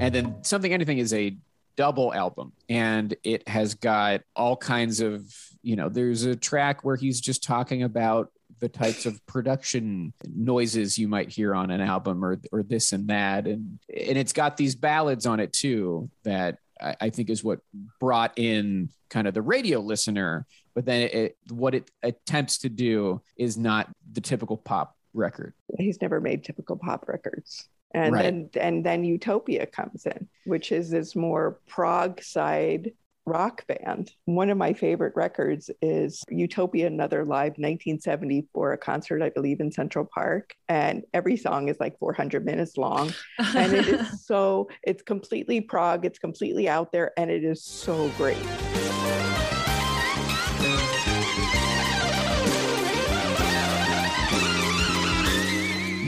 [0.01, 1.37] and then Something Anything is a
[1.77, 6.97] double album and it has got all kinds of you know there's a track where
[6.97, 8.31] he's just talking about
[8.63, 13.09] the types of production noises you might hear on an album or or this and
[13.09, 13.49] that.
[13.49, 17.59] And and it's got these ballads on it too that I, I think is what
[17.99, 20.47] brought in kind of the radio listener.
[20.77, 25.55] But then it, what it attempts to do is not the typical pop record.
[25.77, 27.69] He's never made typical pop records.
[27.93, 28.23] And right.
[28.23, 32.93] then and then utopia comes in which is this more prog side
[33.27, 34.13] rock band.
[34.25, 39.71] One of my favorite records is Utopia Another Live 1974, a concert, I believe, in
[39.71, 40.55] Central Park.
[40.69, 43.13] And every song is like 400 minutes long.
[43.39, 48.09] And it is so, it's completely prog, it's completely out there, and it is so
[48.17, 48.39] great.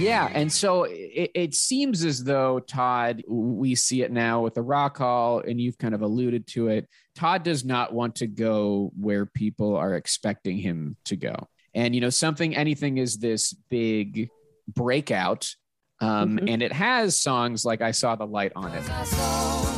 [0.05, 4.63] Yeah, and so it, it, seems as though Todd, we see it now with the
[4.63, 6.89] Rock Hall, and you've kind of alluded to it.
[7.15, 11.35] Todd does not want to go where people are expecting him to go,
[11.75, 14.31] and you know something, anything is this big
[14.69, 15.55] breakout,
[16.01, 16.49] um, mm-hmm.
[16.49, 19.74] and it has songs like "I Saw the Light" on it.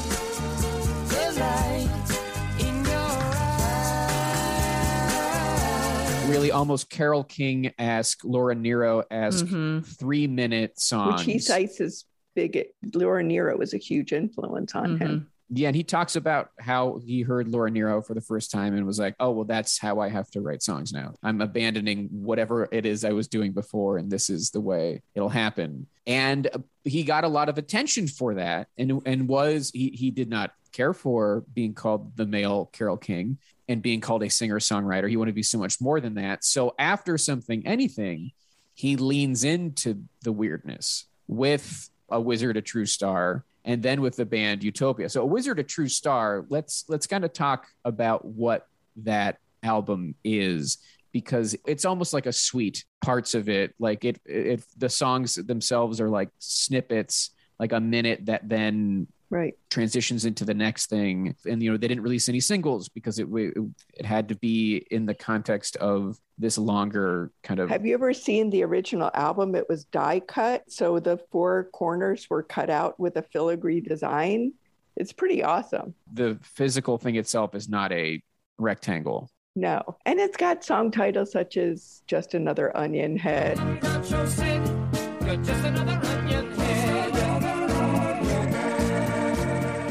[6.28, 9.80] Really almost Carole King esque, Laura Nyro esque mm-hmm.
[9.80, 11.20] three minute songs.
[11.20, 12.66] Which he cites as big.
[12.94, 15.04] Laura Nyro was a huge influence on mm-hmm.
[15.04, 15.30] him.
[15.48, 18.84] Yeah, and he talks about how he heard Laura Nyro for the first time and
[18.84, 21.14] was like, "Oh, well, that's how I have to write songs now.
[21.22, 25.28] I'm abandoning whatever it is I was doing before, and this is the way it'll
[25.28, 26.48] happen." And
[26.82, 30.52] he got a lot of attention for that, and and was he he did not
[30.72, 35.08] care for being called the male Carole King and being called a singer songwriter.
[35.08, 36.44] He wanted to be so much more than that.
[36.44, 38.32] So after something, anything,
[38.74, 44.26] he leans into the weirdness with a wizard, a true star, and then with the
[44.26, 45.08] band Utopia.
[45.08, 46.46] So a wizard, a true star.
[46.48, 50.78] Let's let's kind of talk about what that album is
[51.12, 56.00] because it's almost like a suite parts of it like it if the songs themselves
[56.00, 59.54] are like snippets like a minute that then right.
[59.70, 61.34] transitions into the next thing.
[61.48, 65.06] And you know they didn't release any singles because it it had to be in
[65.06, 69.54] the context of this longer kind of have you ever seen the original album?
[69.54, 70.70] It was die cut.
[70.70, 74.52] So the four corners were cut out with a filigree design.
[74.96, 75.94] It's pretty awesome.
[76.12, 78.22] The physical thing itself is not a
[78.58, 79.30] rectangle.
[79.54, 79.96] No.
[80.04, 83.58] And it's got song titles such as just another onion head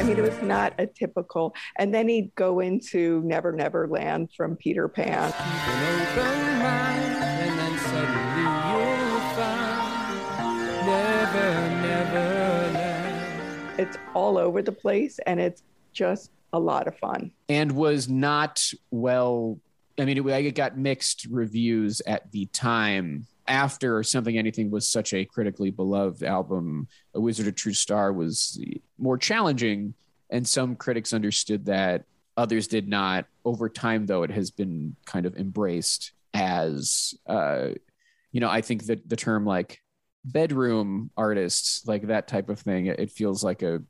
[0.06, 1.56] mean, it was not a typical.
[1.78, 5.34] And then he'd go into Never Never Land from Peter Pan.
[13.78, 17.32] It's all over the place and it's just a lot of fun.
[17.50, 19.60] And was not well.
[19.98, 25.14] I mean, it, it got mixed reviews at the time after something anything was such
[25.14, 28.60] a critically beloved album a wizard of true star was
[28.98, 29.94] more challenging
[30.30, 32.06] and some critics understood that
[32.38, 37.70] others did not over time though it has been kind of embraced as uh,
[38.32, 39.82] you know i think that the term like
[40.26, 43.82] bedroom artists like that type of thing it feels like a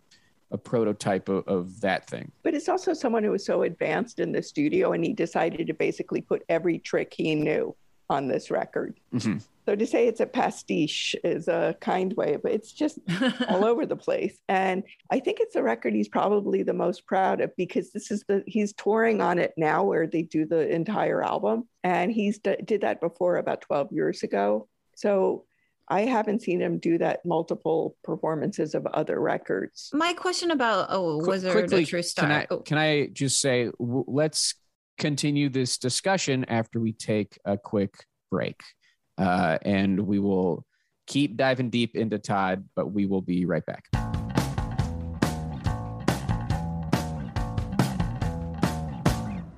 [0.51, 2.31] a prototype of, of, that thing.
[2.43, 5.73] But it's also someone who was so advanced in the studio and he decided to
[5.73, 7.75] basically put every trick he knew
[8.09, 8.99] on this record.
[9.13, 9.39] Mm-hmm.
[9.65, 12.99] So to say it's a pastiche is a kind way, but it's just
[13.49, 14.37] all over the place.
[14.47, 18.23] And I think it's a record he's probably the most proud of because this is
[18.27, 22.57] the he's touring on it now where they do the entire album, and he's d-
[22.63, 24.67] did that before about 12 years ago.
[24.95, 25.45] So
[25.87, 29.89] I haven't seen him do that multiple performances of other records.
[29.93, 32.27] My question about oh, Wizard Quickly, a True Star.
[32.27, 32.57] Can I, oh.
[32.59, 34.55] can I just say w- let's
[34.97, 37.93] continue this discussion after we take a quick
[38.31, 38.61] break.
[39.17, 40.65] Uh, and we will
[41.07, 43.85] keep diving deep into Todd, but we will be right back.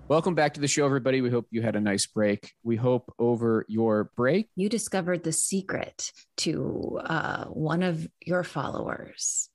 [0.08, 1.20] Welcome back to the show, everybody.
[1.20, 2.54] We hope you had a nice break.
[2.64, 9.50] We hope over your break, you discovered the secret to uh, one of your followers.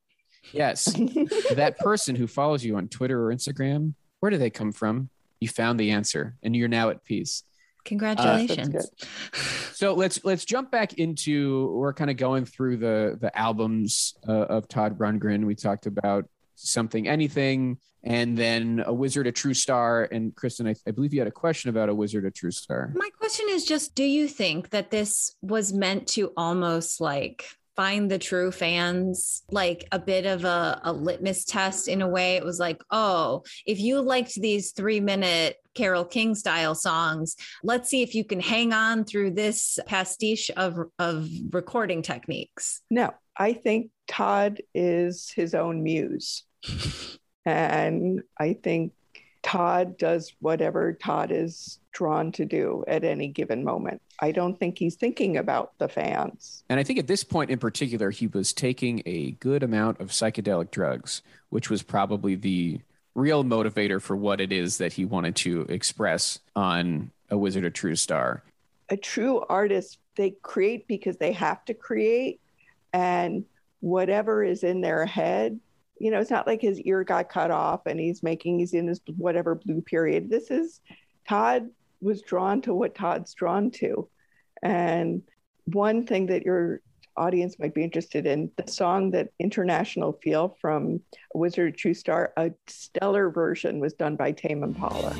[0.52, 0.84] Yes,
[1.54, 5.08] that person who follows you on Twitter or Instagram, where do they come from?
[5.42, 7.42] You found the answer and you're now at peace.
[7.84, 8.76] Congratulations.
[8.76, 9.36] Uh,
[9.72, 14.32] so let's let's jump back into we're kind of going through the the albums uh,
[14.32, 15.44] of Todd Rundgren.
[15.44, 20.74] We talked about something anything and then a wizard a true star and kristen I,
[20.86, 23.64] I, believe you had a question about a wizard a true star my question is
[23.64, 29.42] just do you think that this was meant to almost like find the true fans
[29.50, 32.36] like a bit of a, a, litmus test in a way.
[32.36, 37.88] It was like oh if you liked these three minute Carole King style songs let's
[37.88, 42.82] see if you can hang on through this pastiche of, of recording techniques.
[42.90, 46.44] No i think todd is his own muse.
[47.44, 48.92] And i think
[49.52, 54.00] todd does whatever todd is drawn to do at any given moment.
[54.18, 56.64] I don't think he's thinking about the fans.
[56.70, 60.08] And I think at this point in particular, he was taking a good amount of
[60.08, 62.80] psychedelic drugs, which was probably the
[63.14, 67.74] real motivator for what it is that he wanted to express on A Wizard of
[67.74, 68.42] True Star.
[68.88, 72.40] A true artist, they create because they have to create,
[72.94, 73.44] and
[73.80, 75.60] whatever is in their head
[76.02, 78.88] you know, it's not like his ear got cut off and he's making, he's in
[78.88, 80.28] his whatever blue period.
[80.28, 80.80] This is
[81.28, 84.08] Todd was drawn to what Todd's drawn to.
[84.64, 85.22] And
[85.66, 86.80] one thing that your
[87.16, 91.00] audience might be interested in the song that International Feel from
[91.36, 95.14] Wizard of True Star, a stellar version was done by Tame Impala.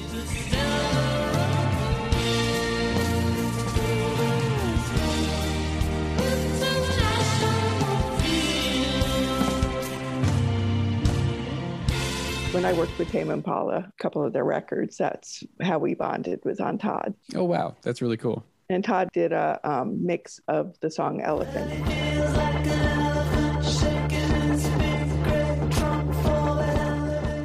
[12.53, 16.45] When I worked with Tame Impala, a couple of their records, that's how we bonded
[16.45, 17.15] was on Todd.
[17.35, 17.75] Oh, wow.
[17.83, 18.45] That's really cool.
[18.69, 21.71] And Todd did a um, mix of the song Elephant.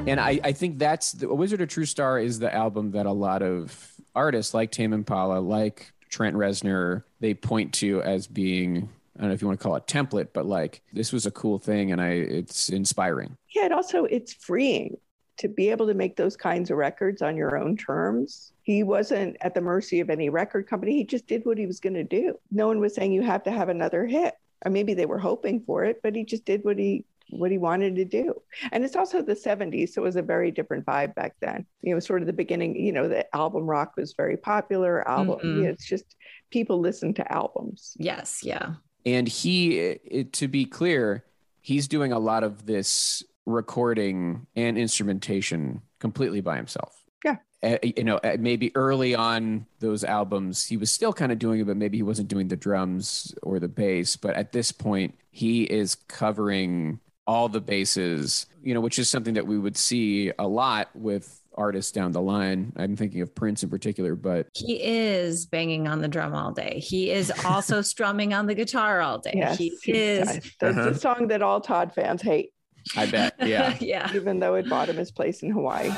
[0.07, 3.11] And I, I think that's the Wizard of True Star is the album that a
[3.11, 9.21] lot of artists like Tame Impala, like Trent Reznor, they point to as being I
[9.21, 11.57] don't know if you want to call it template, but like this was a cool
[11.59, 13.37] thing and I it's inspiring.
[13.55, 14.97] Yeah, and also it's freeing
[15.37, 18.53] to be able to make those kinds of records on your own terms.
[18.63, 20.93] He wasn't at the mercy of any record company.
[20.93, 22.37] He just did what he was going to do.
[22.51, 24.33] No one was saying you have to have another hit.
[24.65, 27.57] Or maybe they were hoping for it, but he just did what he what he
[27.57, 28.41] wanted to do.
[28.71, 31.65] And it's also the 70s, so it was a very different vibe back then.
[31.81, 35.07] You know, sort of the beginning, you know, the album rock was very popular.
[35.07, 35.47] Album, mm-hmm.
[35.47, 36.15] you know, it's just
[36.51, 37.95] people listen to albums.
[37.99, 38.75] Yes, yeah.
[39.07, 41.23] And he, it, to be clear,
[41.61, 47.05] he's doing a lot of this recording and instrumentation completely by himself.
[47.23, 47.37] Yeah.
[47.63, 51.61] Uh, you know, uh, maybe early on those albums, he was still kind of doing
[51.61, 54.17] it, but maybe he wasn't doing the drums or the bass.
[54.17, 59.35] But at this point, he is covering all the bases, you know, which is something
[59.35, 62.71] that we would see a lot with artists down the line.
[62.77, 66.79] I'm thinking of Prince in particular, but he is banging on the drum all day.
[66.79, 69.33] He is also strumming on the guitar all day.
[69.35, 70.27] Yes, he is.
[70.59, 70.89] That's uh-huh.
[70.89, 72.51] the song that all Todd fans hate.
[72.95, 73.33] I bet.
[73.47, 73.75] Yeah.
[73.79, 74.11] yeah.
[74.15, 75.89] even though it bought him his place in Hawaii.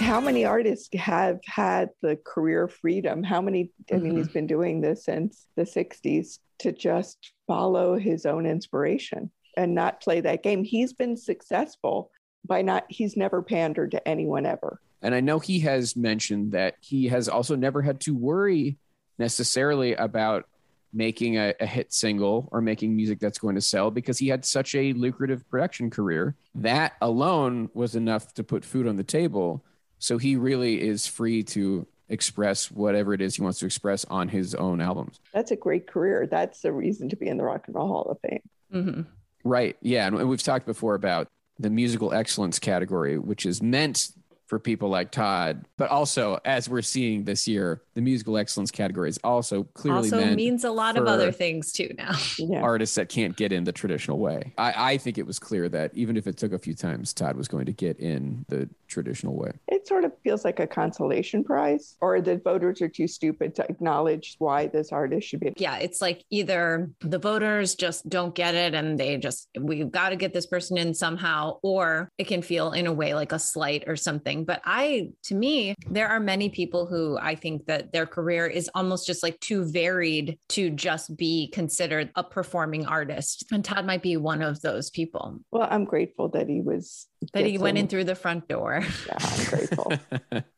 [0.00, 3.22] How many artists have had the career freedom?
[3.22, 8.26] How many, I mean, he's been doing this since the 60s to just follow his
[8.26, 10.64] own inspiration and not play that game.
[10.64, 12.10] He's been successful
[12.44, 14.80] by not, he's never pandered to anyone ever.
[15.02, 18.78] And I know he has mentioned that he has also never had to worry
[19.18, 20.46] necessarily about
[20.92, 24.44] making a, a, hit single or making music that's going to sell because he had
[24.44, 26.36] such a lucrative production career.
[26.54, 29.64] That alone was enough to put food on the table.
[29.98, 34.28] So he really is free to express whatever it is he wants to express on
[34.28, 35.18] his own albums.
[35.32, 36.26] That's a great career.
[36.26, 38.42] That's the reason to be in the Rock and Roll Hall of Fame.
[38.72, 39.02] Mm-hmm.
[39.44, 39.76] Right.
[39.80, 40.06] Yeah.
[40.06, 41.28] And we've talked before about
[41.58, 44.10] the musical excellence category, which is meant
[44.46, 49.08] for people like Todd, but also as we're seeing this year, the musical excellence category
[49.08, 52.12] is also clearly also meant means a lot of other things too now.
[52.38, 52.60] Yeah.
[52.60, 54.52] artists that can't get in the traditional way.
[54.58, 57.36] I, I think it was clear that even if it took a few times, Todd
[57.36, 59.52] was going to get in the traditional way.
[59.68, 63.68] It sort of feels like a consolation prize, or that voters are too stupid to
[63.68, 65.52] acknowledge why this artist should be.
[65.56, 70.10] Yeah, it's like either the voters just don't get it and they just, we've got
[70.10, 73.38] to get this person in somehow, or it can feel in a way like a
[73.38, 74.44] slight or something.
[74.44, 78.70] But I, to me, there are many people who I think that their career is
[78.74, 83.44] almost just like too varied to just be considered a performing artist.
[83.50, 87.08] And Todd might be one of those people Well, I'm grateful that he was.
[87.32, 87.88] that he went in in.
[87.88, 88.84] through the front door.
[89.06, 89.92] Yeah, I'm grateful.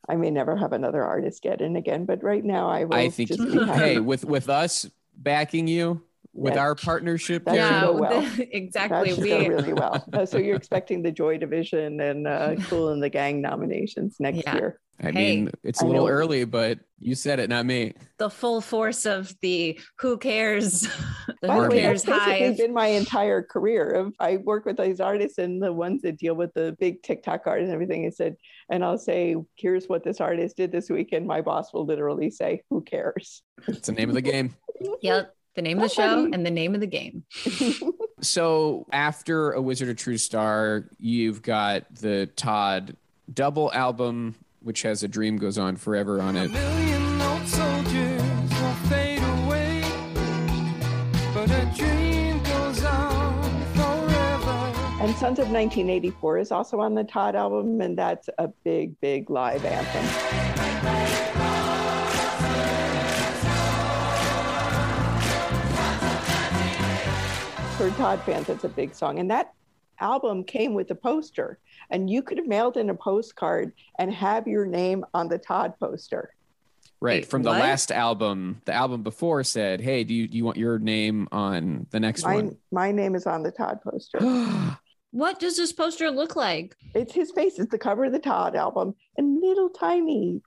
[0.07, 3.09] I may never have another artist get in again, but right now I will I
[3.09, 4.85] think, just be hey, with with us
[5.17, 6.03] backing you
[6.35, 6.59] with Yeah.
[6.61, 8.29] our partnership, That yeah, go well.
[8.51, 9.13] exactly.
[9.13, 10.05] That We, go really well.
[10.13, 14.43] Uh, so you're expecting the Joy Division and uh, Cool and the Gang nominations next
[14.45, 14.55] Yeah.
[14.55, 14.79] year.
[15.01, 15.35] I Hey.
[15.35, 16.11] mean, it's a I little know.
[16.11, 17.93] early, but you said it, not me.
[18.17, 20.81] the full force of the who cares,
[21.41, 22.57] the By who way, cares that's basically hive.
[22.57, 24.09] been my entire career.
[24.21, 27.65] I work with these artists and the ones that deal with the big TikTok artists
[27.67, 28.05] and everything.
[28.05, 28.37] I said,
[28.69, 32.29] and I'll say, "Here's what this artist did this week," and my boss will literally
[32.31, 34.55] say, "Who cares?" It's the name of the game.
[35.01, 35.34] Yep.
[35.55, 37.23] The name of the show and the name of the game.
[38.21, 42.95] So after A Wizard of True Star, you've got the Todd
[43.31, 46.49] double album, which has A Dream Goes On Forever on it.
[46.49, 49.83] million old soldiers will fade away,
[51.33, 55.03] but a dream goes on forever.
[55.03, 59.29] and Sons of 1984 is also on the Todd album, and that's a big, big
[59.29, 61.34] live anthem.
[67.77, 69.53] For Todd fans, it's a big song, and that
[69.99, 71.59] album came with a poster,
[71.89, 75.73] and you could have mailed in a postcard and have your name on the Todd
[75.77, 76.29] poster.
[77.01, 77.21] Right.
[77.21, 77.59] Wait, from the what?
[77.59, 81.85] last album, the album before said, Hey, do you, do you want your name on
[81.91, 82.57] the next My, one?
[82.71, 84.19] my name is on the Todd poster.
[85.11, 86.75] What does this poster look like?
[86.93, 87.57] It's his face.
[87.57, 90.41] It's the cover of the Todd album, and little tiny,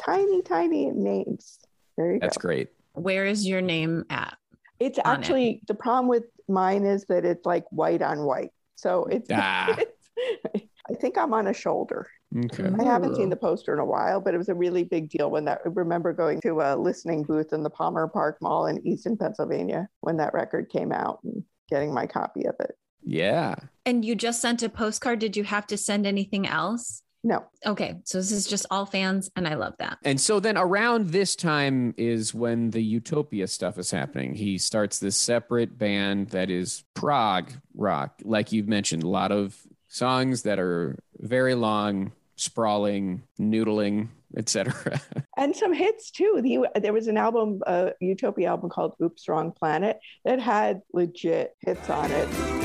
[0.00, 1.58] tiny, tiny names.
[1.96, 2.46] There you That's go.
[2.46, 2.68] great.
[2.92, 4.36] Where is your name at?
[4.78, 5.18] It's on it.
[5.18, 8.50] actually the problem with mine is that it's like white on white.
[8.76, 9.76] So it's, Ah.
[10.54, 12.08] it's I think I'm on a shoulder.
[12.36, 12.68] Okay.
[12.80, 15.30] I haven't seen the poster in a while, but it was a really big deal
[15.30, 15.60] when that.
[15.64, 19.88] I remember going to a listening booth in the Palmer Park Mall in Easton, Pennsylvania,
[20.00, 22.72] when that record came out and getting my copy of it.
[23.04, 23.54] Yeah.
[23.84, 25.18] And you just sent a postcard.
[25.18, 27.02] Did you have to send anything else?
[27.24, 27.96] No, Okay.
[28.04, 29.98] So this is just all fans, and I love that.
[30.04, 34.34] And so then around this time is when the Utopia stuff is happening.
[34.34, 38.20] He starts this separate band that is prog rock.
[38.24, 39.56] Like you've mentioned, a lot of
[39.88, 45.00] songs that are very long, sprawling, noodling, etc.
[45.36, 46.40] and some hits too.
[46.44, 51.54] He, there was an album, a Utopia album called "Oops, Wrong Planet" that had legit
[51.60, 52.61] hits on it.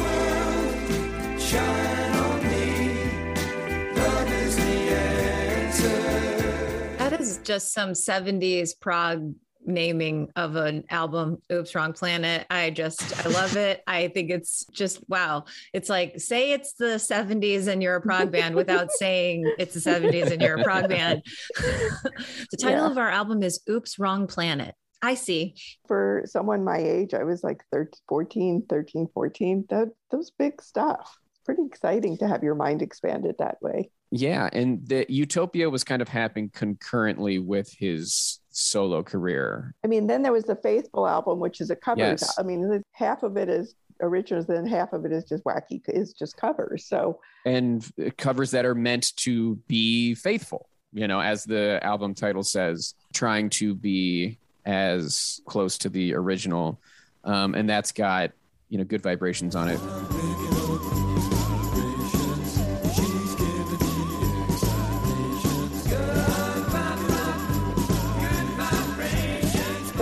[7.48, 9.34] Just some 70s prog
[9.66, 14.64] naming of an album oops wrong planet i just i love it i think it's
[14.72, 15.44] just wow
[15.74, 19.80] it's like say it's the 70s and you're a prog band without saying it's the
[19.90, 21.22] 70s and you're a prog band
[21.58, 22.92] the title Yeah.
[22.92, 25.56] of our album is oops wrong planet i see
[25.88, 29.66] For someone my age, I was like 13, 14, 13, 14.
[29.70, 31.18] That, those big stuff.
[31.30, 33.92] It's pretty exciting to have your mind expanded that way.
[34.12, 34.50] Yeah.
[34.52, 39.76] And the Utopia was kind of happening concurrently with his solo career.
[39.84, 42.38] I mean, then there was the Faithful album, which is a cover Yes.
[42.40, 46.14] I mean, half of it is originals, then half of it is just wacky, is
[46.14, 46.86] just covers.
[46.86, 47.86] So and
[48.18, 53.50] covers that are meant to be faithful, you know, as the album title says, trying
[53.52, 56.80] to be as close to the original.
[57.24, 58.32] um, and that's got
[58.70, 60.47] you know good vibrations on it.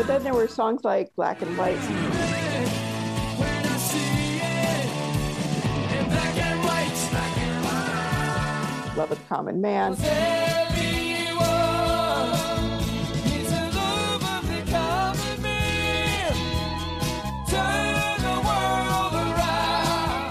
[0.05, 1.79] But then there were songs like Black and White.
[8.95, 9.95] Love of the Common Man.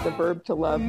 [0.05, 0.83] The Verb to Love.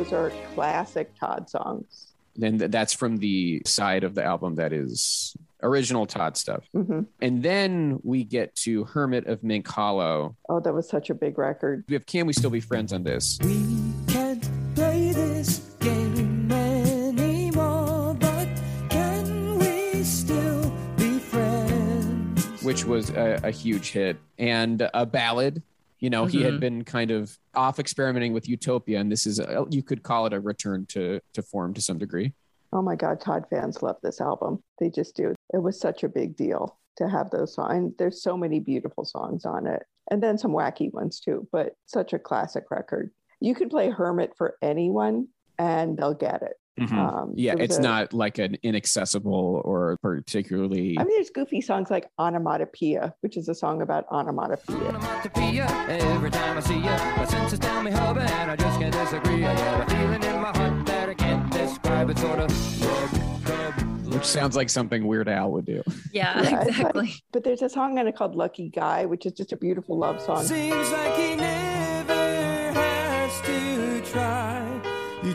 [0.00, 2.12] Those are classic Todd songs.
[2.40, 6.64] And that's from the side of the album that is original Todd stuff.
[6.72, 10.36] hmm And then we get to Hermit of Mink Hollow.
[10.48, 11.84] Oh, that was such a big record.
[11.86, 13.38] We have Can We Still Be Friends on this?
[13.44, 18.48] We can't play this game anymore, but
[18.88, 22.62] can we still be friends?
[22.62, 25.62] which was a, a huge hit, and a ballad.
[26.00, 26.60] You know, he had Mhm.
[26.60, 30.32] been kind of off experimenting with Utopia, and this is a, you could call it
[30.32, 32.34] a return to to form to some degree.
[32.72, 34.62] Oh my God, Todd fans love this album.
[34.78, 35.34] They just do.
[35.52, 37.94] It was such a big deal to have those songs.
[37.98, 42.12] There's so many beautiful songs on it, and then some wacky ones too, but such
[42.12, 43.10] a classic record.
[43.40, 45.28] You could play Hermit for anyone
[45.58, 46.54] and they'll get it.
[46.80, 50.96] Um, yeah, it's a- not like an inaccessible or particularly.
[50.98, 54.88] I mean, there's goofy songs like Onomatopoeia, which is a song about onomatopoeia.
[54.88, 58.92] Onomatopoeia, Every time I see you, my senses tell me hub, and I just can't
[58.92, 59.44] disagree.
[59.44, 62.08] I get a feeling in my heart that I can't describe.
[62.10, 65.82] It sort of rub, rub, which sounds like something Weird Al would do.
[66.12, 67.14] Yeah, Yeah, it's like- exactly.
[67.32, 70.20] But there's a song on it called Lucky Guy, which is just a beautiful love
[70.22, 70.44] song.
[70.44, 71.69] Seems like he never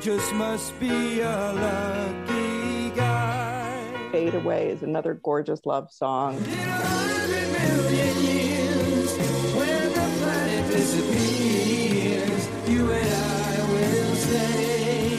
[0.06, 4.10] just must be a lucky guy.
[4.12, 6.38] Fade Away is another gorgeous love song.
[6.38, 9.18] In a hundred million years,
[9.56, 15.18] when the planet disappears, you and I will stay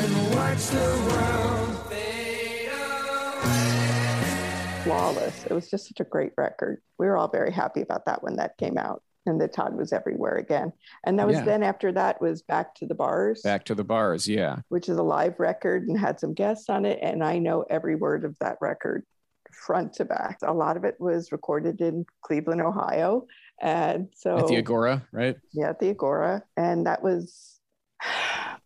[0.00, 4.82] and watch the world fade away.
[4.84, 5.46] Flawless.
[5.46, 6.82] It was just such a great record.
[6.98, 9.02] We were all very happy about that when that came out.
[9.26, 10.72] And the Todd was everywhere again.
[11.04, 11.44] And that was Yeah.
[11.44, 14.60] then after that was Back to the Bars, Back to the bars, yeah.
[14.68, 16.98] which is a live record and had some guests on it.
[17.02, 19.04] And I know every word of that record
[19.52, 20.38] front to back.
[20.42, 23.26] A lot of it was recorded in Cleveland, Ohio.
[23.60, 25.36] And so At the Agora, right?
[25.52, 26.42] Yeah, at the Agora.
[26.56, 27.60] And that was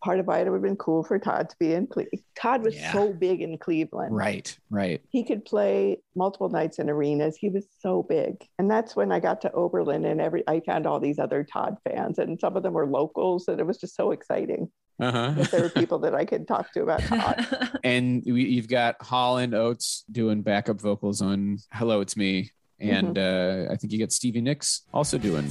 [0.05, 2.21] part of why it would have been cool for Todd to be in Cleveland.
[2.39, 2.93] Todd was Yeah.
[2.93, 4.15] so big in Cleveland.
[4.15, 5.01] Right, right.
[5.09, 7.35] He could play multiple nights in arenas.
[7.35, 8.47] He was so big.
[8.59, 11.77] And that's when I got to Oberlin and every I found all these other Todd
[11.89, 12.19] fans.
[12.19, 13.47] And some of them were locals.
[13.47, 16.71] And it was just so exciting Uh that there were people that I could talk
[16.73, 17.79] to about Todd.
[17.83, 23.17] and we, you've got Hall and Oates doing backup vocals on "Hello, It's Me," and
[23.17, 25.47] uh, I think you get Stevie Nicks also doing.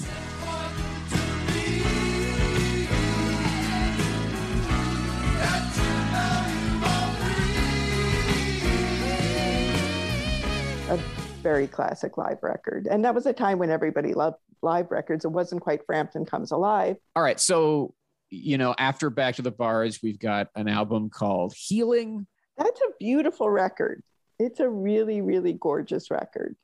[11.45, 12.88] Very classic live record.
[12.90, 15.24] And that was a time when everybody loved live records.
[15.24, 16.97] It wasn't quite Frampton Comes Alive.
[17.14, 17.95] All right, so
[18.30, 22.26] you know, after Back to the Bars, we've got an album called "Healing."
[22.57, 24.03] That's a beautiful record.
[24.38, 26.57] It's a really, really gorgeous record.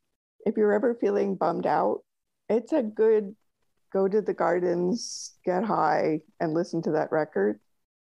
[0.46, 2.00] If you're ever feeling bummed out,
[2.48, 3.36] it's a good
[3.92, 7.60] go to the gardens, get high, and listen to that record.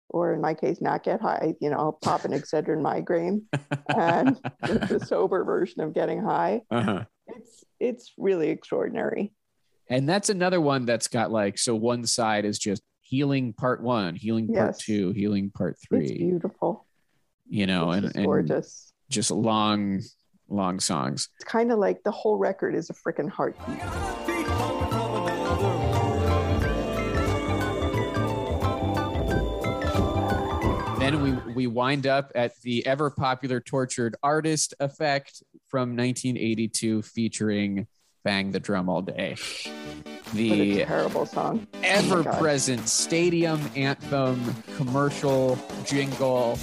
[0.09, 3.43] Or in my case, not get high, you know, I'll pop an Excedrin migraine
[3.89, 6.63] and the sober version of getting high.
[6.71, 7.05] Uh-huh.
[7.27, 9.33] It's it's really extraordinary.
[9.91, 14.15] And that's another one that's got like so one side is just healing part one,
[14.15, 14.79] healing part Yes.
[14.79, 16.17] two, healing part It's three.
[16.19, 16.87] beautiful.
[17.49, 18.93] You know, it's and, and gorgeous.
[19.11, 20.03] just long,
[20.49, 21.29] long songs.
[21.41, 23.81] It's kind of like the whole record is a freaking heartbeat.
[31.07, 37.87] Then we we wind up at the ever popular tortured artist effect from 1982 featuring
[38.25, 39.37] Bang the Drum All Day.
[40.35, 41.69] The terrible song.
[41.75, 42.41] Oh ever God.
[42.41, 46.59] present stadium anthem, commercial, jingle,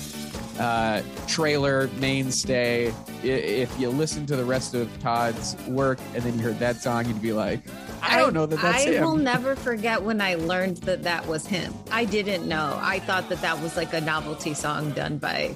[0.60, 2.94] uh, trailer mainstay.
[3.24, 7.06] If you listen to the rest of Todd's work and then you heard that song,
[7.08, 7.62] you'd be like,
[8.02, 9.04] I don't know that that's I him.
[9.04, 11.74] will never forget when I learned that that was him.
[11.92, 12.78] I didn't know.
[12.82, 15.56] I thought that that was like a novelty song done by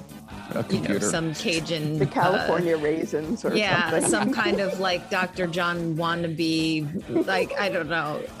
[0.70, 4.10] you know some Cajun The uh, California Raisins or yeah, something.
[4.10, 5.46] some kind of like Dr.
[5.46, 7.26] John wannabe.
[7.26, 8.22] Like I don't know.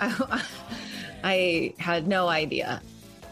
[1.24, 2.80] I had no idea,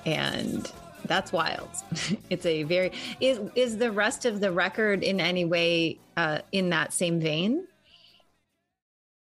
[0.04, 0.70] and
[1.06, 1.68] That's wild.
[2.30, 6.70] it's a very is is the rest of the record in any way uh, in
[6.70, 7.66] that same vein?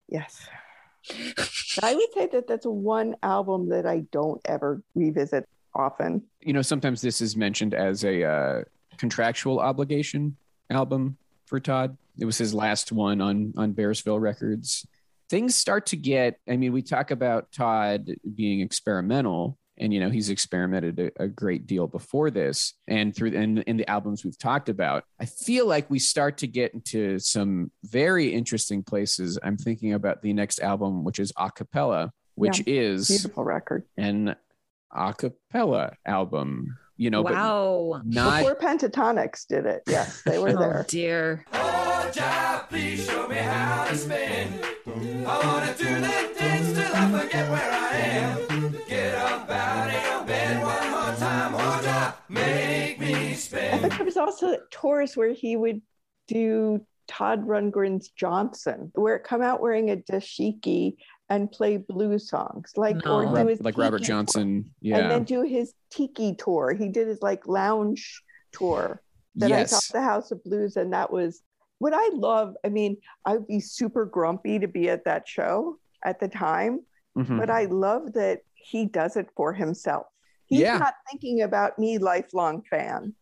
[0.07, 0.47] Yes.
[1.83, 6.23] I would say that that's one album that I don't ever revisit often.
[6.41, 8.63] You know, sometimes this is mentioned as a uh,
[8.97, 10.35] contractual obligation
[10.69, 11.97] album for Todd.
[12.17, 14.87] It was his last one on on Bearsville Records.
[15.29, 16.39] Things start to get.
[16.47, 21.27] I mean, we talk about Todd being experimental, and you know he's experimented a, a
[21.27, 25.03] great deal before this, and through and in the albums we've talked about.
[25.19, 29.37] I feel like we start to get into some very interesting places.
[29.43, 33.83] I'm thinking about the next album, which is A Cappella, which is Beautiful record.
[33.97, 34.35] an
[34.97, 37.95] a cappella album, you know, wow.
[37.97, 39.83] but not Before Pentatonix did it.
[39.87, 40.85] Yes, they were Oh there.
[40.87, 41.45] dear.
[41.51, 42.65] Oh, Jah,
[54.31, 54.49] spin.
[54.49, 55.81] think there also tours where he would
[56.27, 60.95] do Todd Rundgren's Johnson, where it come out wearing a dashiki
[61.29, 63.19] and play blues songs, like No.
[63.21, 64.71] or do his like Robert Johnson.
[64.83, 66.73] and then do his tiki tour.
[66.73, 69.01] He did his like lounge tour
[69.35, 69.89] that I saw yes.
[69.89, 71.41] at the House of Blues, and that was
[71.79, 72.55] what I love.
[72.63, 76.81] I mean, I'd be super grumpy to be at that show at the time,
[77.17, 77.37] Mhm.
[77.39, 80.05] but I love that he does it for himself.
[80.47, 80.77] He's Yeah.
[80.77, 83.13] not thinking about me, lifelong fan,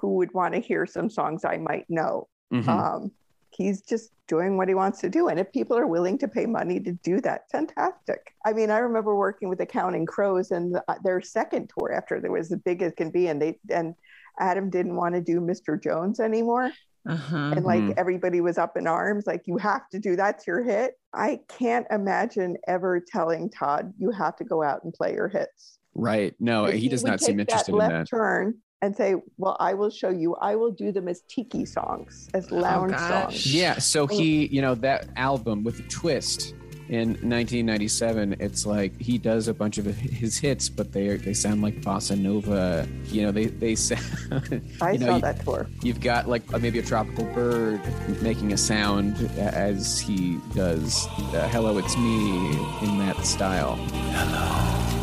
[0.00, 2.28] who would want to hear some songs I might know.
[2.52, 2.68] Mhm.
[2.68, 3.12] Um,
[3.50, 5.28] he's just doing what he wants to do.
[5.28, 8.34] And if people are willing to pay money to do that, fantastic.
[8.46, 12.20] I mean, I remember working with the Counting Crows and the, their second tour after
[12.20, 13.94] there was as big as can be, and they and
[14.38, 15.80] Adam didn't want to do Mr.
[15.82, 16.70] Jones anymore.
[17.06, 17.36] Uh-huh.
[17.56, 17.94] And like Mhm.
[17.98, 20.94] everybody was up in arms, like you have to do that's your hit.
[21.12, 25.78] I can't imagine ever telling Todd you have to go out and play your hits.
[25.94, 26.34] right.
[26.40, 28.16] No, But he does not seem interested that in left that.
[28.16, 30.34] turn and say, "Well, I will show you.
[30.36, 33.08] I will do them as tiki songs, as lounge gosh.
[33.44, 33.78] songs." Yeah.
[33.78, 34.06] So Oh.
[34.08, 36.54] he, you know, that album with a twist
[36.88, 41.62] in 1997, it's like he does a bunch of his hits, but they they sound
[41.62, 42.86] like bossa nova.
[43.06, 44.60] You know, they they sound.
[44.82, 45.66] I you know, saw you- that tour.
[45.82, 47.80] You've got like uh, maybe a tropical bird
[48.20, 52.48] making a sound as he does uh, "Hello, It's Me"
[52.82, 53.78] in that style.
[53.94, 55.01] It's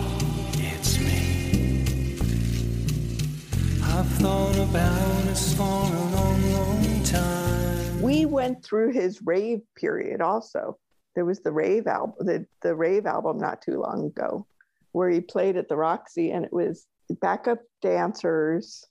[4.00, 8.02] I've thought about this for a long, long time.
[8.02, 10.78] We went through his rave period also.
[11.16, 14.48] There was the rave album, the, the rave album not too long ago,
[14.94, 18.86] where he played at the Roxy and it was backup dancers.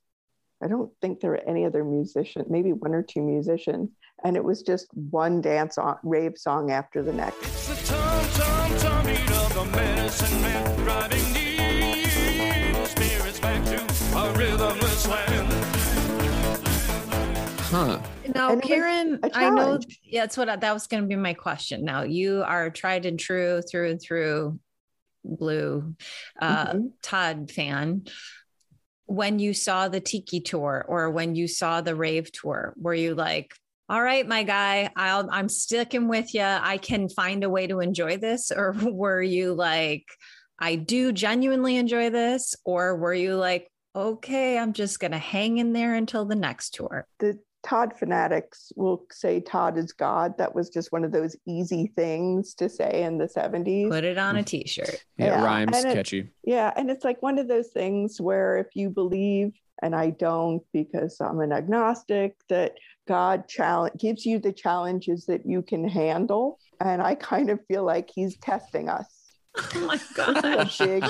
[0.62, 3.88] I don't think there were any other musicians, maybe one or two musicians.
[4.24, 7.87] And it was just one dance on rave song after the next.
[18.34, 21.34] Now, And Karen, i know yeah, that's what I, that was going to be my
[21.34, 21.84] question.
[21.84, 24.58] Now, you are tried and true through and through
[25.24, 25.94] blue
[26.40, 26.90] uh, Mhm.
[27.02, 28.04] Todd fan.
[29.06, 33.14] When you saw the Tiki tour or when you saw the rave tour, were you
[33.14, 33.54] like,
[33.88, 36.42] all right, my guy, I'll, I'm sticking with you.
[36.42, 38.52] I can find a way to enjoy this.
[38.56, 40.04] Or were you like,
[40.58, 42.54] I do genuinely enjoy this?
[42.66, 46.74] Or were you like, okay, I'm just going to hang in there until the next
[46.74, 47.06] tour?
[47.18, 50.38] the Todd fanatics will say Todd is God.
[50.38, 53.90] That was just one of those easy things to say in the 70s.
[53.90, 54.44] Put it on a mm-hmm.
[54.44, 55.04] t shirt.
[55.16, 56.30] Yeah, Yeah, it rhymes and it- catchy.
[56.44, 59.52] Yeah, and it's like one of those things where if you believe,
[59.82, 62.74] and I don't because I'm an agnostic, that
[63.06, 67.84] God challenge gives you the challenges that you can handle, and I kind of feel
[67.84, 69.06] like He's testing us.
[69.74, 70.10] Oh my This
[70.70, 71.04] is a big,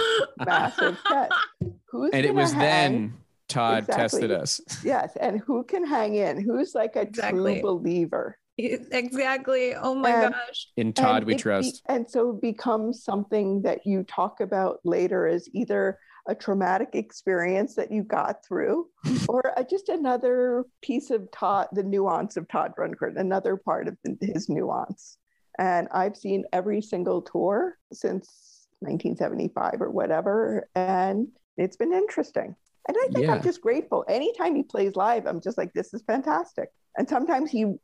[0.46, 1.32] massive test.
[1.90, 2.60] Who's And it was hang?
[2.60, 3.14] then
[3.48, 4.02] Todd Exactly.
[4.02, 4.60] tested us.
[4.84, 6.40] Yes, and who can hang in?
[6.40, 7.60] Who's like a Exactly.
[7.60, 8.36] true believer?
[8.58, 9.74] exactly.
[9.74, 10.68] Oh my And- gosh.
[10.76, 11.82] In Todd, we it be- trust.
[11.88, 17.74] and so it becomes something that you talk about later as either a traumatic experience
[17.76, 18.86] that you got through
[19.28, 23.96] or a, just another piece of Todd, the nuance of Todd Rundgren, another part of
[24.04, 25.16] the, his nuance.
[25.58, 30.68] And I've seen every single tour since 1975 or whatever.
[30.74, 32.54] And it's been interesting.
[32.88, 33.34] And I think Yeah.
[33.34, 34.04] I'm just grateful.
[34.08, 36.70] Anytime he plays live, I'm just like, this is fantastic.
[36.96, 37.74] And sometimes he,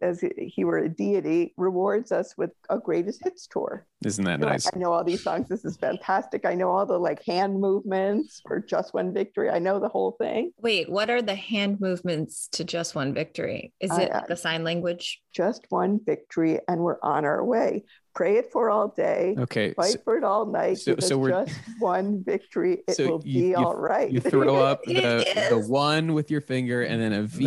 [0.00, 3.84] as he were a deity, rewards us with a greatest hits tour.
[4.04, 4.70] Isn't that You're like, nice?
[4.74, 5.48] I know all these songs.
[5.48, 6.46] This is fantastic.
[6.46, 9.50] I know all the like hand movements for Just One Victory.
[9.50, 10.52] I know the whole thing.
[10.62, 13.74] Wait, what are the hand movements to just one victory?
[13.80, 15.20] Is I- it I- the sign language?
[15.34, 17.84] Just One Victory, and we're on our way.
[18.14, 19.72] Pray it for all day, Okay.
[19.74, 20.78] fight so- for it all night.
[20.78, 22.82] so- so we're- just one victory.
[22.86, 24.10] It So will you- be you- all right.
[24.10, 27.44] You throw up the, the one with your finger and then a V,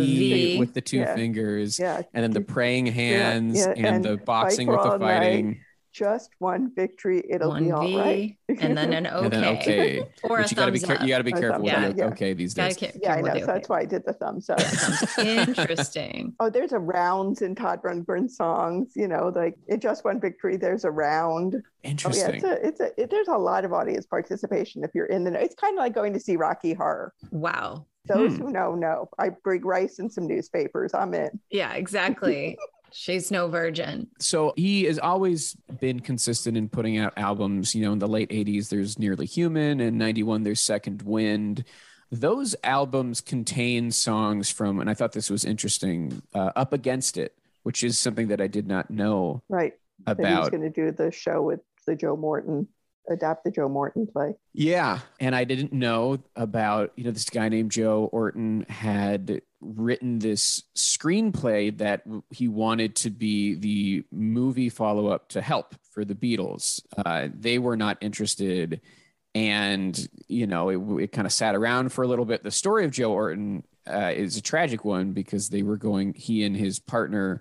[0.54, 0.58] V.
[0.58, 1.14] with the two Yeah.
[1.14, 5.46] fingers yeah, and then the praying hands yeah, and, and the boxing with the fighting.
[5.48, 5.56] night.
[5.92, 7.22] Fighting just one victory.
[7.28, 8.38] It'll One be all V right.
[8.60, 9.18] and then an okay.
[9.24, 9.98] and then okay.
[10.24, 11.02] Or But a you gotta be thumbs care- up.
[11.02, 12.04] you gotta be careful with thumbs the up, yeah.
[12.14, 12.98] okay these Gotta days.
[13.02, 13.34] Yeah, I know.
[13.34, 14.60] So the that's why I did the thumbs up.
[15.18, 16.34] Interesting.
[16.40, 18.92] Oh, there's a rounds in Todd Rundgren songs.
[18.94, 21.56] You know, like in just one victory, there's a round.
[21.82, 22.44] Interesting.
[22.44, 25.06] Oh yeah, it's a, it's a, it, there's a lot of audience participation if you're
[25.06, 25.32] in the.
[25.40, 27.12] It's kind of like going to see Rocky Horror.
[27.30, 27.86] Wow.
[28.06, 28.42] Those Hmm.
[28.46, 29.10] who know know.
[29.18, 30.94] I bring rice and some newspapers.
[30.94, 31.28] I'm in.
[31.50, 32.56] Yeah, exactly.
[32.92, 34.08] She's no virgin.
[34.18, 38.30] so he has always been consistent in putting out albums you know in the late
[38.30, 41.64] 80s there's nearly human and 91 there's second wind
[42.10, 47.36] those albums contain songs from and i thought this was interesting uh, up against it
[47.64, 49.74] which is something that i did not know Right.
[50.06, 52.68] That he was about going to do the show with the Joe Orton,
[53.08, 54.34] adapt the Joe Orton play.
[54.52, 60.18] yeah and i didn't know about you know this guy named joe orton had written
[60.18, 66.80] this screenplay that he wanted to be the movie follow-up to help for the beatles
[67.04, 68.80] uh, they were not interested
[69.34, 72.84] and you know it, it kind of sat around for a little bit the story
[72.84, 76.78] of joe orton uh, is a tragic one because they were going he and his
[76.78, 77.40] partner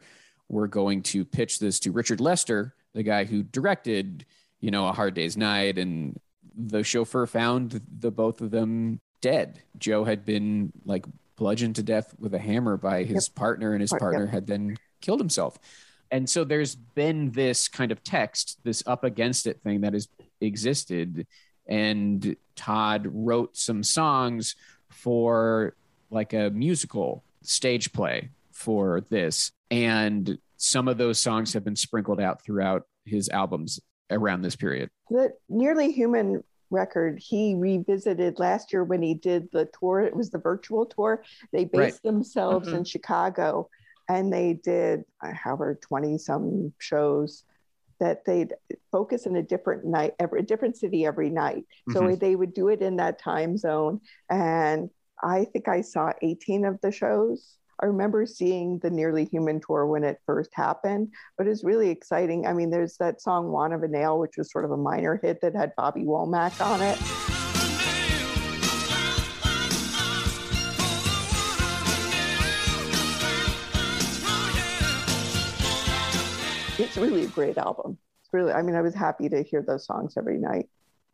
[0.50, 4.26] were going to pitch this to richard lester the guy who directed
[4.60, 6.20] you know a hard day's night and
[6.56, 9.62] the chauffeur found the both of them dead.
[9.78, 11.06] Joe had been like
[11.36, 14.34] bludgeoned to death with a hammer by his partner and his partner yep.
[14.34, 15.60] had then killed himself.
[16.10, 20.08] And so there's been this kind of text this up against it thing that has
[20.42, 21.28] existed
[21.68, 24.56] and todd wrote some songs
[24.90, 25.76] for
[26.10, 29.52] like a musical stage play for this.
[29.70, 33.80] And some of those songs have been sprinkled out throughout his albums
[34.12, 39.70] around this period The Nearly Human record he revisited last year when he did the
[39.80, 40.02] tour.
[40.02, 41.24] It was the virtual tour.
[41.54, 42.04] They based Right.
[42.04, 42.74] themselves Mhm.
[42.78, 43.70] in Chicago
[44.10, 47.44] and they did, uh, however, 20 some shows
[48.00, 48.54] that they'd
[48.92, 51.66] focus in a different night, every a different city every night.
[51.92, 52.20] So Mhm.
[52.20, 54.02] they would do it in that time zone.
[54.30, 54.90] And
[55.24, 57.58] I think I saw 18 of the shows.
[57.80, 62.48] I remember seeing the Nearly Human tour when it first happened, but it's really exciting.
[62.48, 65.20] I mean, there's that song "Want of a Nail," which was sort of a minor
[65.22, 66.98] hit that had Bobby Womack on it.
[76.80, 78.00] It's really a great album.
[78.24, 80.68] It's really, I mean, I was happy to hear those songs every night.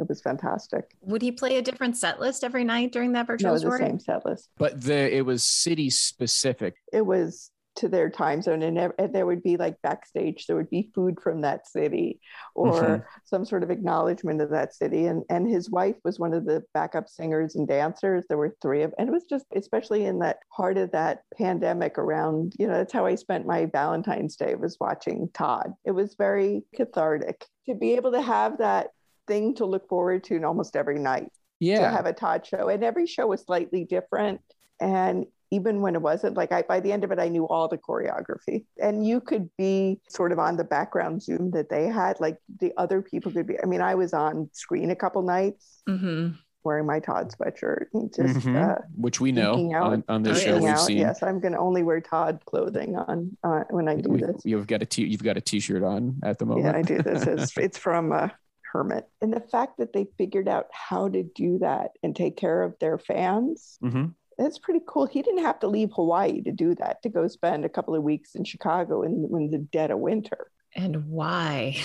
[0.04, 0.96] It was fantastic.
[1.02, 3.78] Would he play a different set list every night during that virtual No, the tour?
[3.78, 4.50] same set list.
[4.58, 9.26] but the it was city specific it was to their time zone and, and there
[9.26, 12.20] would be like backstage there would be food from that city
[12.54, 13.04] or Mhm.
[13.26, 16.64] some sort of acknowledgement of that city and and his wife was one of the
[16.76, 20.38] backup singers and dancers there were three of and it was just especially in that
[20.50, 24.78] heart of that pandemic around you know that's how i spent my valentine's day was
[24.80, 28.90] watching todd it was very cathartic to be able to have that
[29.28, 31.82] thing to look forward to in almost every night Yeah.
[31.82, 32.70] to have a Todd show.
[32.70, 34.42] And every show was slightly different.
[34.80, 37.68] And even when it wasn't, like I by the end of it, I knew all
[37.68, 38.66] the choreography.
[38.82, 42.74] And you could be sort of on the background Zoom that they had, like the
[42.76, 43.60] other people could be.
[43.62, 46.30] I mean, I was on screen a couple nights hmm
[46.66, 48.56] wearing my Todd sweatshirt just Mhm.
[48.56, 49.92] uh, which we know out.
[49.92, 50.80] on, on this show we've out.
[50.80, 54.22] seen Yes, I'm going to only wear Todd clothing on uh, when I do we,
[54.22, 54.42] this.
[54.46, 57.02] you've got a t- you've got a t-shirt on at the moment Yeah, I do
[57.04, 57.28] this.
[57.28, 58.30] It's, it's from uh,
[58.74, 59.08] Hermit.
[59.22, 62.76] And the fact that they figured out how to do that and take care of
[62.80, 64.16] their fans Mhm.
[64.38, 65.06] That's pretty cool.
[65.06, 68.02] He didn't have to leave Hawaii to do that, to go spend a couple of
[68.02, 70.48] weeks in Chicago in, in the dead of winter.
[70.76, 71.78] And why?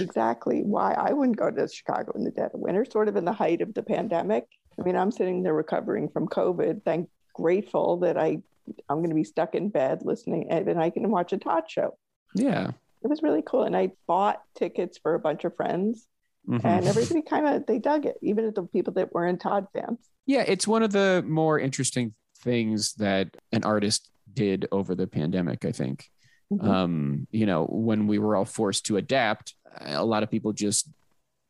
[0.00, 3.24] Exactly why I wouldn't go to Chicago in the dead of winter, sort of in
[3.24, 4.46] the height of the pandemic.
[4.76, 6.82] I mean, I'm sitting there recovering from COVID.
[6.84, 8.42] Thank grateful that I
[8.88, 11.96] I'm going to be stuck in bed listening and I can watch a Todd show.
[12.34, 12.72] yeah
[13.04, 13.62] It was really cool.
[13.64, 16.06] And I bought tickets for a bunch of friends
[16.48, 16.64] Mhm.
[16.64, 19.98] and everybody kind of they dug it, even the people that weren't Todd fans.
[20.26, 25.64] yeah it's one of the more interesting things that an artist did over the pandemic
[25.64, 26.10] i think
[26.52, 26.64] Mhm.
[26.64, 30.88] um you know when we were all forced to adapt a lot of people just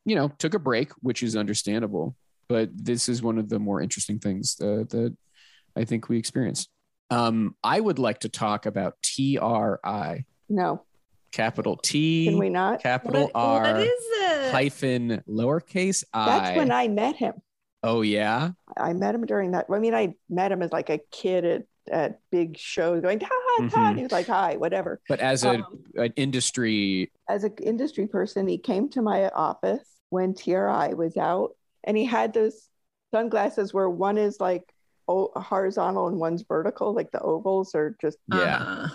[0.04, 2.14] you know took a break which is understandable
[2.48, 5.16] but this is one of the more interesting things uh, that
[5.76, 6.68] i think we experienced
[7.10, 10.82] um i would like to talk about tri no,
[11.32, 12.80] capital t can we not?
[12.82, 14.52] capital What- what r is it?
[14.52, 17.34] hyphen lowercase i That's when I met him.
[17.82, 19.66] oh yeah I met him during that.
[19.70, 23.30] I mean, I met him as like a kid at, at big shows going, Todd,
[23.58, 23.70] Todd.
[23.70, 23.96] Mhm.
[23.98, 24.98] He was like, hi, whatever.
[25.10, 27.12] but as a Um, an industry.
[27.28, 31.50] As an industry person, he came to my office when TRI was out,
[31.84, 32.70] and he had those
[33.14, 34.64] sunglasses where one is like
[35.06, 38.56] o- horizontal and one's vertical, like the ovals are just Yeah.
[38.66, 38.88] Uh,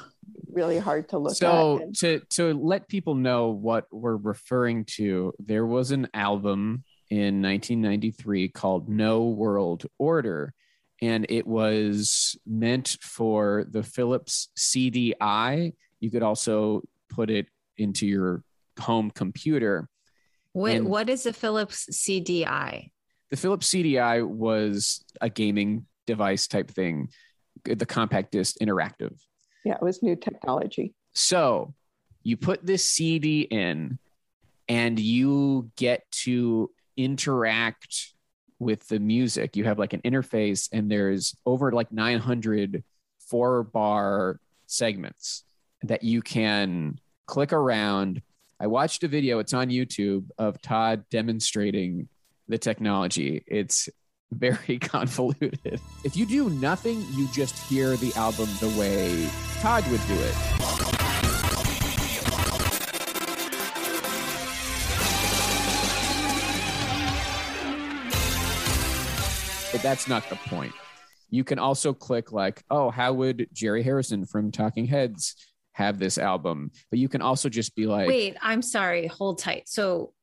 [0.58, 1.82] really hard to look So at.
[1.84, 7.42] And to to let people know what we're referring to, there was an album in
[7.42, 10.54] 1993 called No World Order,
[11.02, 15.74] and it was meant for the Philips CDI.
[16.00, 17.46] You could also put it
[17.78, 18.44] into your
[18.80, 19.88] home computer.
[20.54, 22.92] what, And- what is a Philips CDI?
[23.30, 27.10] The Philips CDI was a gaming device type thing,
[27.64, 29.14] the compact disc interactive.
[29.68, 30.94] Yeah, it was new technology.
[31.14, 31.74] So
[32.24, 34.00] you put this CD in
[34.70, 38.14] and you get to interact
[38.60, 39.58] with the music.
[39.58, 42.84] You have like an interface, and there's over like 900
[43.30, 45.44] four bar segments
[45.84, 48.22] that you can click around.
[48.62, 52.08] I watched a video, it's on YouTube, of Todd demonstrating
[52.48, 53.44] the technology.
[53.46, 53.90] It's
[54.32, 55.80] very convoluted.
[56.04, 59.30] If you do nothing, you just hear the album the way
[59.62, 60.36] Todd would do it.
[69.72, 70.74] But that's not the point.
[71.30, 75.36] You can also click like, oh, how would Jerry Harrison from Talking Heads
[75.74, 76.72] have this album?
[76.90, 79.08] But you can also just be like, Wait, I'm sorry.
[79.08, 79.68] Hold tight.
[79.68, 80.14] So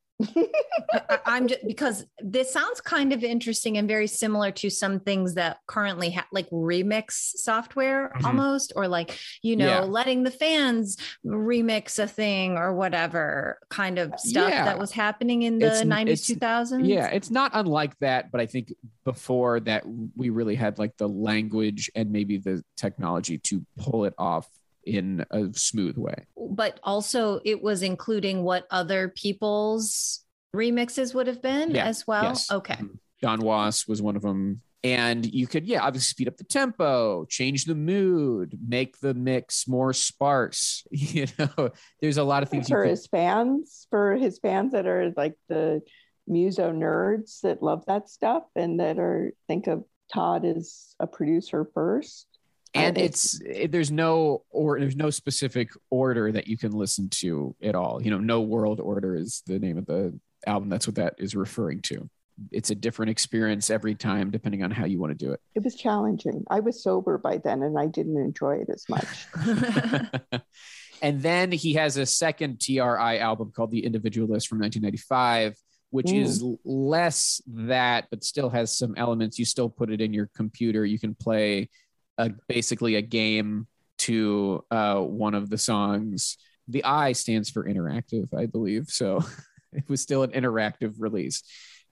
[0.93, 5.35] I, I'm just because this sounds kind of interesting and very similar to some things
[5.35, 8.25] that currently have like remix software Mhm.
[8.25, 9.81] almost, or like, you know, Yeah.
[9.81, 10.97] letting the fans
[11.27, 14.65] remix a thing or whatever kind of stuff Yeah.
[14.65, 16.87] that was happening in the It's- 90s, it's- 2000s.
[16.87, 18.73] Yeah, it's not unlike that, but I think
[19.05, 19.85] before that
[20.17, 24.49] we really had like the language and maybe the technology to pull it off
[24.87, 26.27] in a smooth way.
[26.37, 30.25] But also, it was including what other people's
[30.55, 32.25] remixes would have been Yeah, as well.
[32.25, 32.51] yes.
[32.51, 32.75] Okay.
[32.75, 32.95] Mm-hmm.
[33.23, 34.61] Don Was was one of them.
[34.83, 39.67] And you could, yeah, obviously speed up the tempo, change the mood, make the mix
[39.67, 40.87] more sparse.
[40.91, 41.71] You know,
[42.03, 45.13] there's a lot of things you for could, his fans, for his fans that are
[45.17, 45.81] like the
[46.27, 51.67] muso nerds that love that stuff and that are think of Todd as a producer
[51.73, 52.27] first.
[52.75, 57.55] And it's it, there's no or there's no specific order that you can listen to
[57.63, 60.97] at all you know no world order is the name of the album that's what
[60.97, 62.09] that is referring to
[62.51, 65.63] it's a different experience every time depending on how you want to do it It
[65.63, 66.43] was challenging.
[66.51, 69.27] I was sober by then and I didn't enjoy it as much.
[71.03, 75.57] and then he has a second tri album called the individualist from 1995
[75.91, 76.25] which Mm.
[76.25, 80.85] is less that but still has some elements you still put it in your computer
[80.85, 81.69] you can play
[82.19, 83.67] a, basically a game
[83.99, 86.37] to uh, one of the songs
[86.69, 89.21] the i stands for interactive i believe so
[89.73, 91.43] it was still an interactive release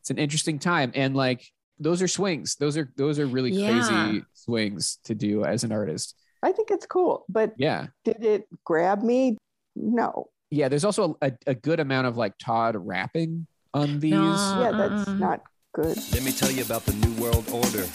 [0.01, 1.45] it's an interesting time and like
[1.79, 3.67] those are swings those are those are really Yeah.
[3.71, 6.15] crazy swings to do as an artist
[6.45, 9.37] I think it's cool, but yeah did it grab me?
[9.77, 10.29] No.
[10.51, 14.59] yeah there's also a, a good amount of like todd rapping on these No.
[14.61, 15.15] Yeah, that's Uh-uh.
[15.19, 15.43] not
[15.75, 15.97] good.
[16.13, 17.87] Let me tell you about the New World Order.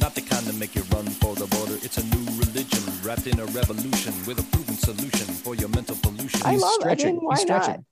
[0.00, 1.74] Not the kind that make you run for the border.
[1.82, 5.96] It's a new religion wrapped in a revolution with a proven solution for your mental
[6.02, 6.40] pollution.
[6.44, 7.08] I He's love stretching.
[7.08, 7.64] I mean, why not?
[7.64, 7.84] stretching.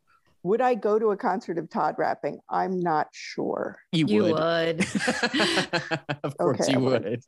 [0.44, 2.38] Would I go to a concert of Todd rapping?
[2.48, 3.80] I'm not sure.
[3.92, 4.80] you, You would, would.
[6.22, 7.04] of course Okay, you I would.
[7.04, 7.22] would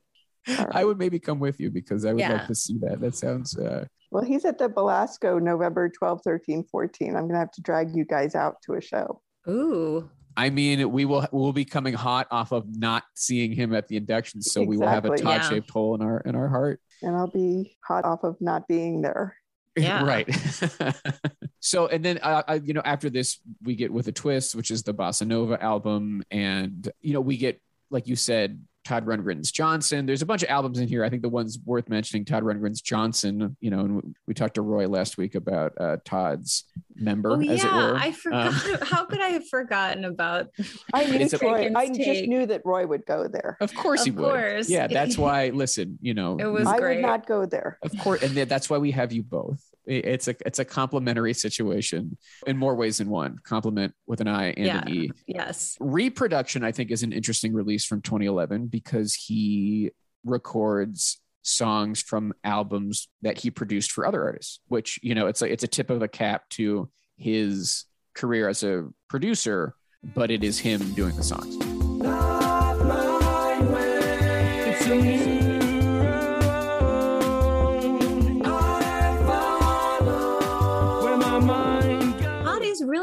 [0.48, 0.74] All right.
[0.76, 2.32] i would maybe come with you because i would Yeah.
[2.34, 6.64] like to see that that sounds uh Well, he's at the Belasco November 12, 13,
[6.64, 7.08] 14.
[7.08, 9.20] I'm going to have to drag you guys out to a show.
[9.48, 10.08] Ooh.
[10.36, 13.96] I mean, we will we'll be coming hot off of not seeing him at the
[13.96, 15.38] induction, so we will have a Exactly.
[15.38, 16.80] Todd shaped hole in our in our heart.
[17.02, 19.36] And I'll be hot off of not being there.
[19.76, 20.04] Yeah.
[20.04, 20.28] right.
[21.60, 24.70] so, and then uh, uh, you know, after this, we get with a twist, which
[24.70, 28.62] is the Bossa Nova album, and you know, we get like you said.
[28.84, 30.06] Todd Rundgren's Johnson.
[30.06, 31.04] There's a bunch of albums in here.
[31.04, 33.56] I think the ones worth mentioning, Todd Rundgren's Johnson.
[33.60, 36.64] You know, and we talked to Roy last week about uh, Todd's
[36.96, 37.76] member, Oh, as it yeah.
[37.76, 37.96] were.
[37.96, 38.52] I Um, forgot.
[38.88, 40.48] How could I have forgotten about
[40.94, 43.56] I knew It's Roy, I Taken's just knew that Roy would go there.
[43.60, 44.24] of course Of he would.
[44.30, 44.68] course.
[44.70, 45.50] Yeah, that's why.
[45.50, 46.96] Listen, you know, It was I great.
[46.96, 47.78] would not go there.
[47.82, 49.62] Of course, and that's why we have you both.
[49.90, 52.16] I- It's a it's a complementary situation
[52.46, 53.38] in more ways than one.
[53.42, 54.82] Compliment with an I and Yeah.
[54.82, 55.10] an E.
[55.26, 55.76] Yes.
[55.80, 59.90] Reproduction, I think, is an interesting release from 2011 because he
[60.24, 64.60] records songs from albums that he produced for other artists.
[64.68, 67.84] Which you know, it's like it's a tip of the cap to his
[68.14, 69.74] career as a producer,
[70.14, 71.56] but it is him doing the songs.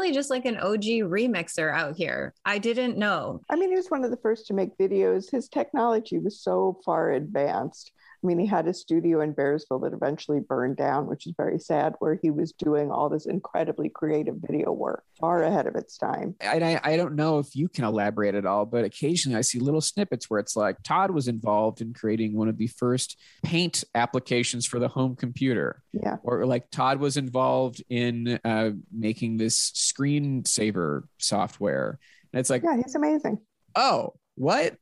[0.08, 2.34] Apparently just like an OG remixer out here.
[2.44, 3.42] I didn't know.
[3.50, 5.30] I mean, he was one of the first to make videos.
[5.30, 7.92] His technology was so far advanced.
[8.22, 11.58] I mean, he had a studio in Bearsville that eventually burned down, which is very
[11.58, 15.96] sad, where he was doing all this incredibly creative video work, far ahead of its
[15.96, 16.34] time.
[16.40, 19.60] And I, I don't know if you can elaborate at all, but occasionally I see
[19.60, 23.84] little snippets where it's like Todd was involved in creating one of the first paint
[23.94, 25.82] applications for the home computer.
[25.92, 26.16] Yeah.
[26.24, 31.98] Or like Todd was involved in uh, making this screensaver software.
[32.32, 33.38] And it's like, Yeah, he's amazing.
[33.76, 34.76] oh, what?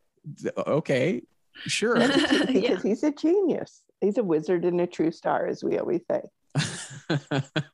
[0.57, 1.23] Okay,
[1.65, 1.97] sure.
[2.47, 2.81] because Yeah.
[2.83, 3.83] he's a genius.
[4.01, 6.21] He's a wizard and a true star, as we always say,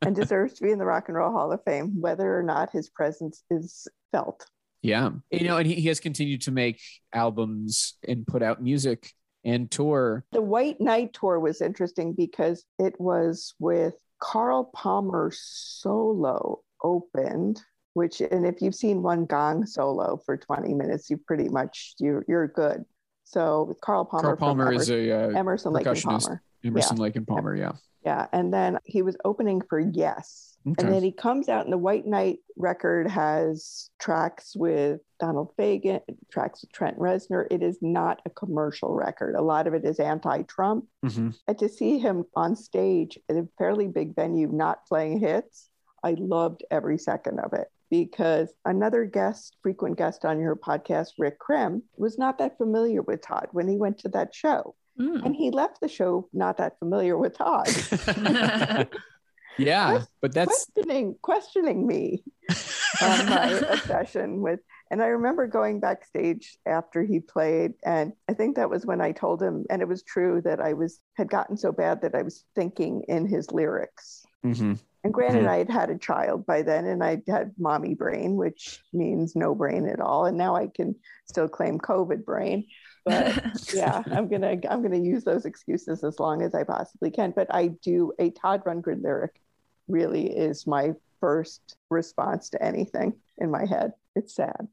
[0.03, 2.71] and deserves to be in the Rock and Roll Hall of Fame, whether or not
[2.73, 4.47] his presence is felt.
[4.83, 5.11] Yeah.
[5.31, 6.81] You know, and he, he has continued to make
[7.13, 9.11] albums and put out music
[9.45, 10.25] and tour.
[10.33, 17.61] The White Knight tour was interesting because it was with Carl Palmer solo opened,
[17.95, 22.23] which and if you've seen one gong solo for 20 minutes, you pretty much you
[22.29, 22.85] you're good.
[23.33, 26.03] So Carl Palmer, Carl Palmer is Emerson, a uh, Emerson Lake and.
[26.03, 26.43] Palmer.
[26.65, 27.57] Emerson Lake and Palmer.
[27.57, 27.73] Yeah.
[28.05, 28.27] Yeah.
[28.33, 30.51] And then he was opening for Yes.
[30.69, 30.85] Okay.
[30.85, 36.01] And then he comes out, and the White Knight record has tracks with Donald Fagen,
[36.31, 37.49] tracks with Trent Reznor.
[37.51, 39.35] It is not a commercial record.
[39.35, 40.85] A lot of it is anti Trump.
[41.05, 41.37] Mhm.
[41.49, 45.69] And to see him on stage at a fairly big venue not playing hits,
[46.05, 51.39] I loved every second of it because another guest, frequent guest on your podcast, Rick
[51.39, 54.75] Krim, was not that familiar with Todd when he went to that show.
[54.99, 55.27] Mm.
[55.27, 57.69] And he left the show not that familiar with Todd.
[59.59, 62.25] yeah, but that's questioning questioning me
[63.03, 68.57] on my obsession with and i remember going backstage after he played and i think
[68.57, 71.57] that was when i told him and it was true that i was had gotten
[71.57, 74.79] so bad that i was thinking in his lyrics Mhm.
[75.05, 78.83] and granted i had had a child by then and i had mommy brain which
[78.93, 80.95] means no brain at all and now i can
[81.27, 82.67] still claim covid brain
[83.05, 83.41] but
[83.75, 87.47] yeah i'm gonna i'm gonna use those excuses as long as i possibly can but
[87.55, 89.41] i do a todd rundgren lyric
[89.89, 94.69] really is my first response to anything in my head it's sad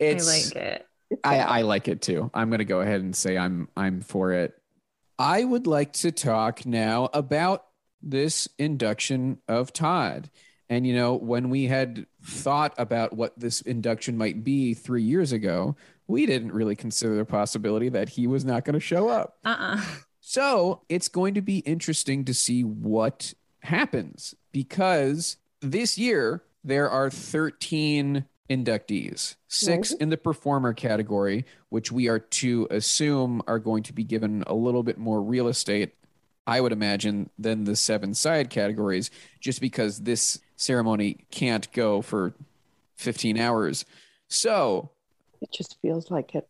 [0.00, 0.86] I it's like it.
[1.24, 1.38] I.
[1.38, 2.30] I like it too.
[2.34, 4.54] I'm gonna go ahead and say I'm I'm for it.
[5.18, 7.64] I would like to talk now about
[8.02, 10.30] this induction of Todd.
[10.70, 15.32] And you know, when we had thought about what this induction might be three years
[15.32, 15.76] ago,
[16.06, 19.38] we didn't really consider the possibility that he was not going to show up.
[19.44, 19.80] Uh-uh.
[20.20, 23.32] So it's going to be interesting to see what
[23.62, 30.00] happens because this year there are 13 inductees, six Mhm.
[30.02, 34.54] in the performer category, which we are to assume are going to be given a
[34.54, 35.94] little bit more real estate,
[36.48, 42.32] I would imagine, than the seven side categories, just because this ceremony can't go for
[42.96, 43.84] 15 hours.
[44.28, 44.90] So
[45.40, 46.48] it just feels like it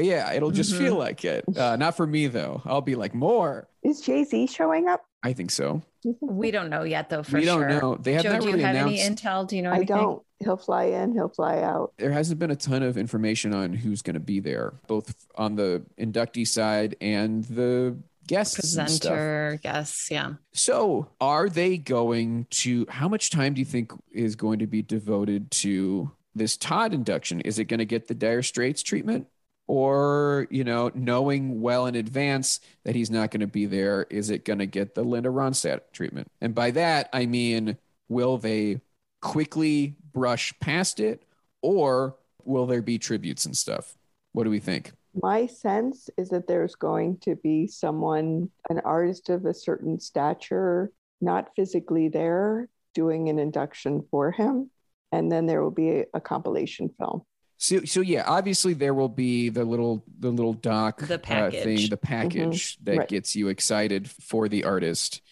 [0.00, 0.78] yeah, it'll just Mhm.
[0.78, 1.44] feel like it.
[1.56, 2.62] Uh, not for me though.
[2.64, 3.66] I'll be like more.
[3.82, 5.82] is jay-z showing up I think so.
[6.20, 7.80] We don't know yet, though, for we don't sure.
[7.80, 7.96] know.
[7.96, 9.02] They have Joe, not do really you have announced.
[9.04, 9.48] any intel?
[9.48, 9.96] Do you know Anything?
[9.96, 13.52] i don't he'll fly in he'll fly out there hasn't been a ton of information
[13.52, 17.96] on who's going to be there, both on the inductee side and the
[18.28, 18.76] guests.
[18.76, 19.10] and stuff.
[19.10, 20.34] Presenter, guess, yeah.
[20.52, 22.86] So, are they going to?
[22.88, 27.40] How much time do you think is going to be devoted to this Todd induction?
[27.40, 29.26] Is it going to get the Dire Straits treatment,
[29.66, 34.30] or you know, knowing well in advance that he's not going to be there, is
[34.30, 36.28] it going to get the Linda Ronstadt treatment?
[36.40, 37.76] And by that, I mean,
[38.08, 38.80] will they
[39.20, 41.24] quickly brush past it,
[41.62, 43.96] or will there be tributes and stuff?
[44.32, 44.92] What do we think?
[45.22, 50.90] My sense is that there's going to be someone an artist of a certain stature
[51.20, 54.70] not physically there doing an induction for him
[55.12, 57.22] and then there will be a, a compilation film
[57.58, 61.62] So, so yeah, obviously there will be the little the little doc The uh, package.
[61.64, 63.08] thing, the package that Right.
[63.08, 65.22] gets you excited for the artist.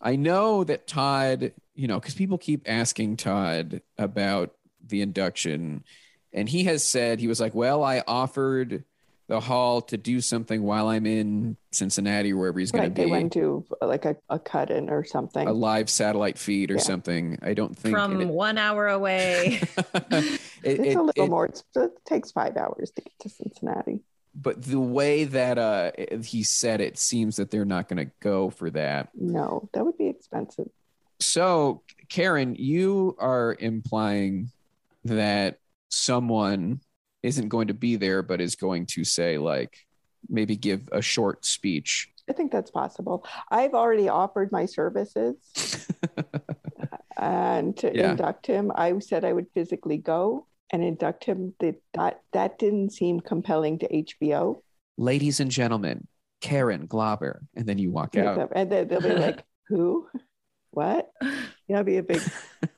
[0.00, 4.52] I know that Todd, you know, because people keep asking Todd about
[4.86, 5.84] the induction,
[6.32, 8.84] and he has said he was like, "Well, I offered
[9.30, 13.00] the hall to do something while I'm in Cincinnati or wherever he's going right to
[13.00, 16.74] they be, went to like a, a cut-in or something a live satellite feed or
[16.74, 16.80] Yeah.
[16.80, 19.60] something." I don't think From it- one hour away.
[19.76, 23.28] it- it's it- a little it- more it's, it takes five hours to get to
[23.28, 24.00] cincinnati
[24.34, 25.90] but the way that uh
[26.24, 29.96] he said it seems that they're not going to go for that no that would
[29.98, 30.68] be expensive
[31.20, 34.50] so karen you are implying
[35.04, 35.58] that
[35.88, 36.80] someone
[37.22, 39.76] isn't going to be there but is going to say like
[40.28, 45.36] maybe give a short speech i think that's possible i've already offered my services
[47.18, 48.10] and to Yeah.
[48.12, 51.54] induct him, I said I would physically go and induct him.
[51.60, 54.62] That that didn't seem compelling to HBO.
[54.96, 56.06] Ladies and gentlemen,
[56.40, 58.50] Karen Glauber, and then you walk out.
[58.54, 60.08] And then they'll be like, "Who?
[60.70, 61.10] What?"
[61.70, 62.20] That'd be a big.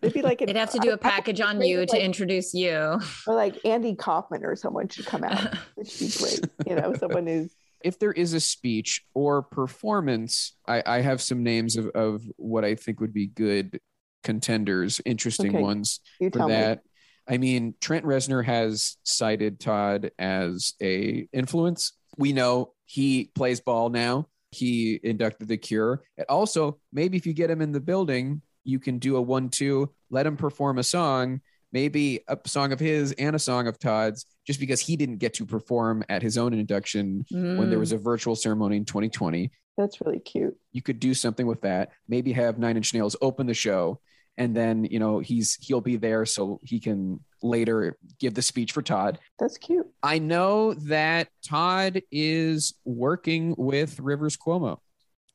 [0.00, 3.00] It'd be like an, They'd have to do a package on you to introduce you.
[3.26, 5.56] or like Andy Kaufman or someone should come out.
[5.74, 6.40] Which would be great.
[6.66, 11.42] You know, someone who's if there is a speech or performance, I, I have some
[11.42, 13.80] names of, of what I think would be good
[14.22, 15.60] contenders, interesting Okay.
[15.60, 16.54] ones you for tell me.
[16.54, 16.82] that.
[17.28, 21.92] I mean, Trent Reznor has cited Todd as a influence.
[22.16, 24.28] We know he plays ball now.
[24.50, 26.02] He inducted the Cure.
[26.18, 29.90] And also, maybe if you get him in the building, you can do a one-two,
[30.10, 31.40] let him perform a song,
[31.72, 35.34] maybe a song of his and a song of Todd's, just because he didn't get
[35.34, 37.80] to perform at his own induction when there Mm.
[37.80, 40.56] was a virtual ceremony in 2020 That's really cute.
[40.72, 44.00] you could do something with that maybe have nine inch nails open the show
[44.38, 48.72] and then you know he's he'll be there so he can later give the speech
[48.72, 49.86] for todd That's cute.
[50.02, 54.78] i know that todd is working with rivers cuomo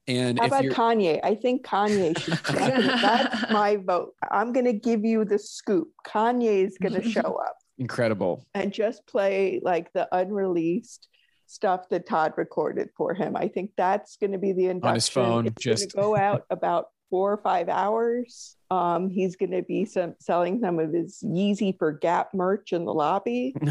[0.07, 1.19] and How if about you're Kanye?
[1.23, 2.33] I think Kanye should.
[2.55, 4.13] that's my vote.
[4.31, 5.89] I'm going to give you the scoop.
[6.05, 11.07] Kanye is going to show up incredible and just play like the unreleased
[11.45, 13.35] stuff that Todd recorded for him.
[13.35, 14.89] I think that's going to be the induction.
[14.89, 18.57] On his phone, It's just- go out about four or five hours.
[18.69, 22.85] Um, he's going to be some selling some of his Yeezy for Gap merch in
[22.85, 23.55] the lobby.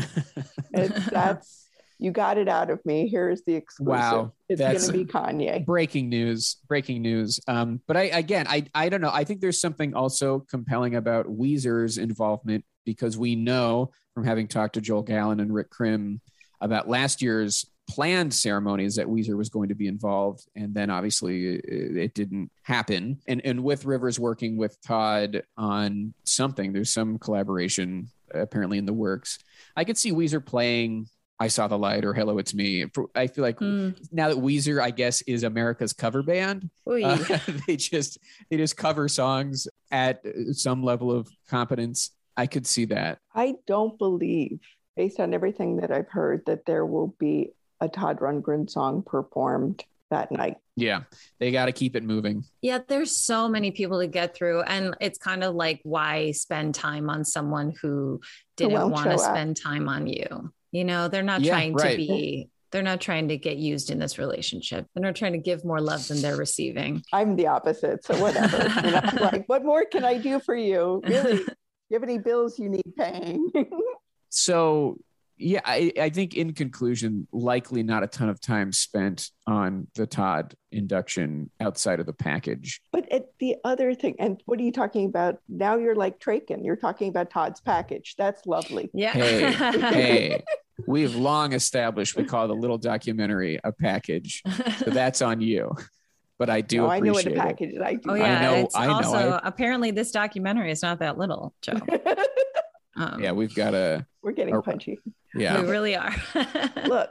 [0.72, 1.65] It's, that's
[1.98, 3.08] you got it out of me.
[3.08, 3.88] Here's the exclusive.
[3.88, 5.64] Wow, it's going to be Kanye.
[5.64, 9.60] breaking news breaking news um but i again i i don't know i think there's
[9.60, 15.40] something also compelling about weezer's involvement because we know from having talked to joel gallen
[15.40, 16.20] and rick krim
[16.60, 21.56] about last year's planned ceremonies that weezer was going to be involved and then obviously
[21.56, 27.18] it, it didn't happen and and with rivers working with todd on something there's some
[27.18, 29.38] collaboration apparently in the works
[29.76, 31.06] i could see weezer playing
[31.38, 32.86] I saw the light or Hello, it's me.
[33.14, 33.94] I feel like Mm.
[34.10, 38.18] now that Weezer, I guess, is America's cover band, uh, they just
[38.50, 40.22] they just cover songs at
[40.52, 42.10] some level of competence.
[42.36, 43.18] I could see that.
[43.34, 44.60] I don't believe,
[44.96, 49.84] based on everything that I've heard, that there will be a Todd Rundgren song performed
[50.10, 50.56] that night.
[50.76, 51.02] Yeah,
[51.38, 52.44] they got to keep it moving.
[52.62, 54.62] Yeah, there's so many people to get through.
[54.62, 58.20] And it's kind of like why spend time on someone who
[58.56, 59.34] didn't want to show up.
[59.34, 60.52] spend time on you?
[60.76, 61.92] You know, they're not Yeah, trying right.
[61.92, 64.86] to be, they're not trying to get used in this relationship.
[64.94, 67.02] They're not trying to give more love than they're receiving.
[67.14, 68.58] I'm the opposite, so whatever.
[68.84, 69.00] you know,
[69.32, 71.00] like, what more can I do for you?
[71.06, 71.42] Really?
[71.88, 73.50] You have any bills you need paying?
[74.28, 74.98] So
[75.38, 80.06] yeah, I, I think in conclusion, likely not a ton of time spent on the
[80.06, 82.80] Todd induction outside of the package.
[82.90, 85.38] but at the other thing, and what are you talking about?
[85.48, 86.64] Now you're like Traken.
[86.64, 88.14] You're talking about Todd's package.
[88.18, 88.90] That's lovely.
[88.94, 89.12] Yeah.
[89.12, 90.44] Hey, hey,
[90.86, 94.42] we've long established we call the little documentary a package.
[94.78, 95.74] So that's on you.
[96.38, 97.80] But I do No, I know what a package is.
[97.80, 98.10] I do.
[98.10, 101.16] Oh I yeah, know- it's I know, also I- apparently this documentary is not that
[101.18, 101.78] little, Joe.
[102.98, 104.62] Um, Yeah, we've got a We're getting Oh.
[104.62, 104.98] punchy.
[105.34, 105.60] yeah.
[105.60, 106.14] we really are.
[106.86, 107.10] Look,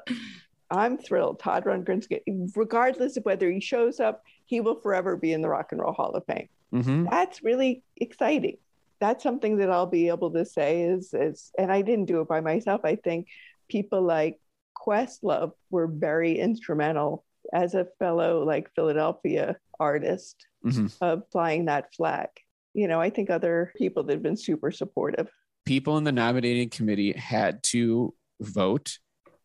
[0.71, 1.39] I'm thrilled.
[1.39, 2.23] Todd Rundgren's get,
[2.55, 5.93] regardless of whether he shows up, he will forever be in the Rock and Roll
[5.93, 6.49] Hall of Fame.
[6.71, 8.57] hmm That's really exciting.
[8.99, 12.27] That's something that I'll be able to say is is and I didn't do it
[12.27, 12.81] by myself.
[12.83, 13.27] I think
[13.69, 14.39] people like
[14.85, 22.27] Questlove were very instrumental as a fellow like Philadelphia artist hmm of flying that flag.
[22.73, 25.29] You know, I think other people that have been super supportive.
[25.65, 28.97] People in the nominating committee had to vote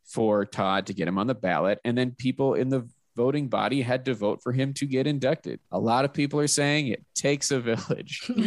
[0.04, 3.82] for Todd to get him on the ballot, and then people in the voting body
[3.82, 5.60] had to vote for him to get inducted.
[5.70, 8.30] A lot of people are saying it takes a village.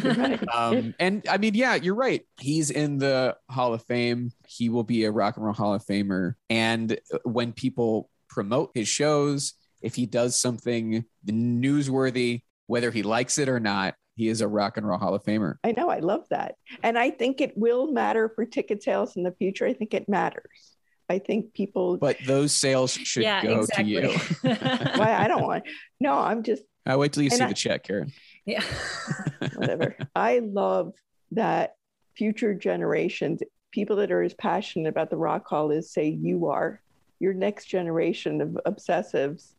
[0.53, 2.25] Um, and I mean, yeah, you're right.
[2.39, 4.31] He's in the Hall of Fame.
[4.47, 6.33] He will be a Rock and Roll Hall of Famer.
[6.49, 13.49] And when people promote his shows, if he does something newsworthy, whether he likes it
[13.49, 15.55] or not, he is a Rock and Roll Hall of Famer.
[15.63, 16.55] I know, I love that.
[16.83, 19.65] And I think it will matter for ticket sales in the future.
[19.65, 20.75] I think it matters.
[21.09, 24.01] I think people But those sales should yeah, go exactly.
[24.01, 24.17] to you.
[24.95, 25.63] why I don't want
[25.99, 28.11] no, I'm just I wait till you see I- the check, Karen.
[28.45, 28.63] yeah.
[29.53, 29.95] whatever.
[30.15, 30.93] I love
[31.31, 31.75] that
[32.15, 36.81] future generations, people that are as passionate about the Rock Hall as say you are,
[37.19, 39.53] your next generation of obsessives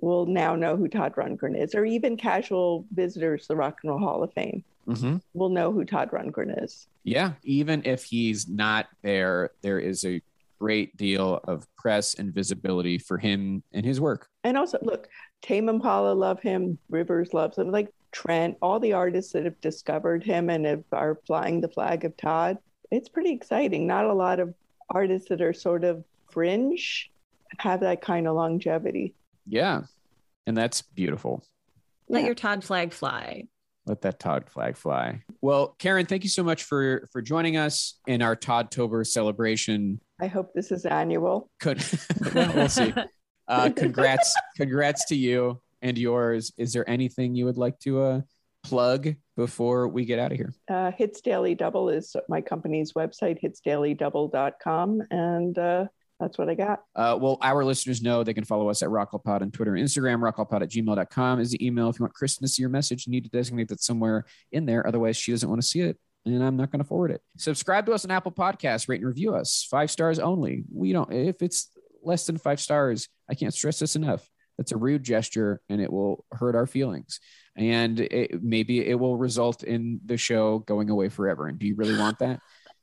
[0.00, 3.90] will now know who Todd Rundgren is, or even casual visitors to the Rock and
[3.90, 6.86] Roll Hall of Fame hmm will know who Todd Rundgren is.
[7.04, 10.22] Yeah, even if he's not there, there is a
[10.58, 14.28] great deal of press and visibility for him and his work.
[14.44, 15.08] And also, look,
[15.42, 17.70] Tame Impala love him, Rivers loves him.
[17.70, 22.04] Like Trent, all the artists that have discovered him and have, are flying the flag
[22.04, 22.58] of Todd.
[22.90, 23.86] It's pretty exciting.
[23.86, 24.54] Not a lot of
[24.90, 27.10] artists that are sort of fringe
[27.58, 29.14] have that kind of longevity.
[29.46, 29.82] Yeah.
[30.46, 31.44] And that's beautiful.
[32.08, 32.26] Let Yeah.
[32.26, 33.44] your Todd flag fly.
[33.86, 35.22] Let that Todd flag fly.
[35.40, 40.00] Well, Karen, thank you so much for for joining us in our Todd Tober celebration.
[40.20, 41.50] I hope this is annual.
[41.60, 41.82] Could
[42.34, 42.92] well, we'll see.
[43.48, 46.52] Uh, congrats, congrats to you and yours.
[46.58, 48.20] Is there anything you would like to uh,
[48.62, 50.52] plug before we get out of here?
[50.70, 55.02] Uh, Hits Daily Double is my company's website, hitsdailydouble.com.
[55.10, 55.86] And uh,
[56.20, 56.82] that's what I got.
[56.94, 60.20] Uh, well, our listeners know they can follow us at RockallPod on Twitter and Instagram.
[60.20, 61.88] RockallPod at gmail.com is the email.
[61.88, 64.66] If you want Kristen to see your message, you need to designate that somewhere in
[64.66, 64.86] there.
[64.86, 65.98] Otherwise, she doesn't want to see it.
[66.28, 67.22] And I'm not going to forward it.
[67.36, 69.66] Subscribe to us on Apple Podcasts, rate and review us.
[69.70, 70.64] Five stars only.
[70.72, 71.70] We don't, if it's
[72.02, 74.28] less than five stars, I can't stress this enough.
[74.56, 77.20] That's a rude gesture and it will hurt our feelings.
[77.56, 81.46] And it, maybe it will result in the show going away forever.
[81.46, 82.40] And do you really want that?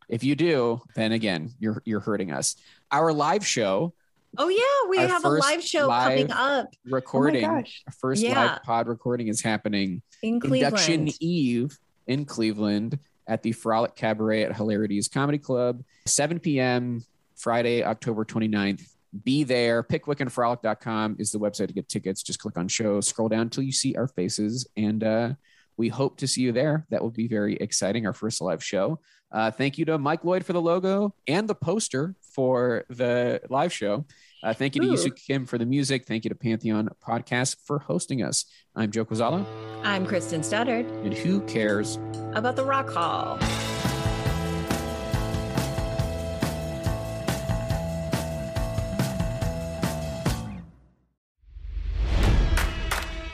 [0.10, 2.56] If you do, then again, you're you're hurting us.
[2.92, 3.94] Our live show
[4.38, 7.84] Oh yeah, we Our have a live show live- coming up oh recording, gosh.
[8.00, 8.40] first Yeah.
[8.52, 11.18] live pod recording is happening in induction Cleveland.
[11.22, 17.04] eve in Cleveland at the Frolic Cabaret at Hilarities Comedy Club, 7 p.m.
[17.36, 18.88] Friday, October 29th.
[19.24, 19.82] Be there.
[19.82, 22.22] Pickwickandfrolic.com is the website to get tickets.
[22.22, 25.34] Just click on show, scroll down until you see our faces, and uh,
[25.78, 26.86] we hope to see you there.
[26.90, 28.06] That will be very exciting.
[28.06, 29.00] Our first live show.
[29.32, 33.74] Uh, thank you to Mike Lloyd for the logo and the poster for the live
[33.74, 34.06] show.
[34.46, 34.94] Uh, thank you to Ooh.
[34.94, 36.06] Yusu Kim for the music.
[36.06, 38.46] Thank you to Pantheon Podcast for hosting us.
[38.76, 39.44] I'm Joe Kozala,
[39.84, 41.98] I'm Kristen Studard and who cares?
[42.36, 43.38] about the Rock Hall.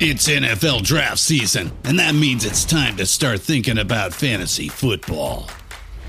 [0.04, 5.48] It's NFL draft season, and that means it's time to start thinking about fantasy football.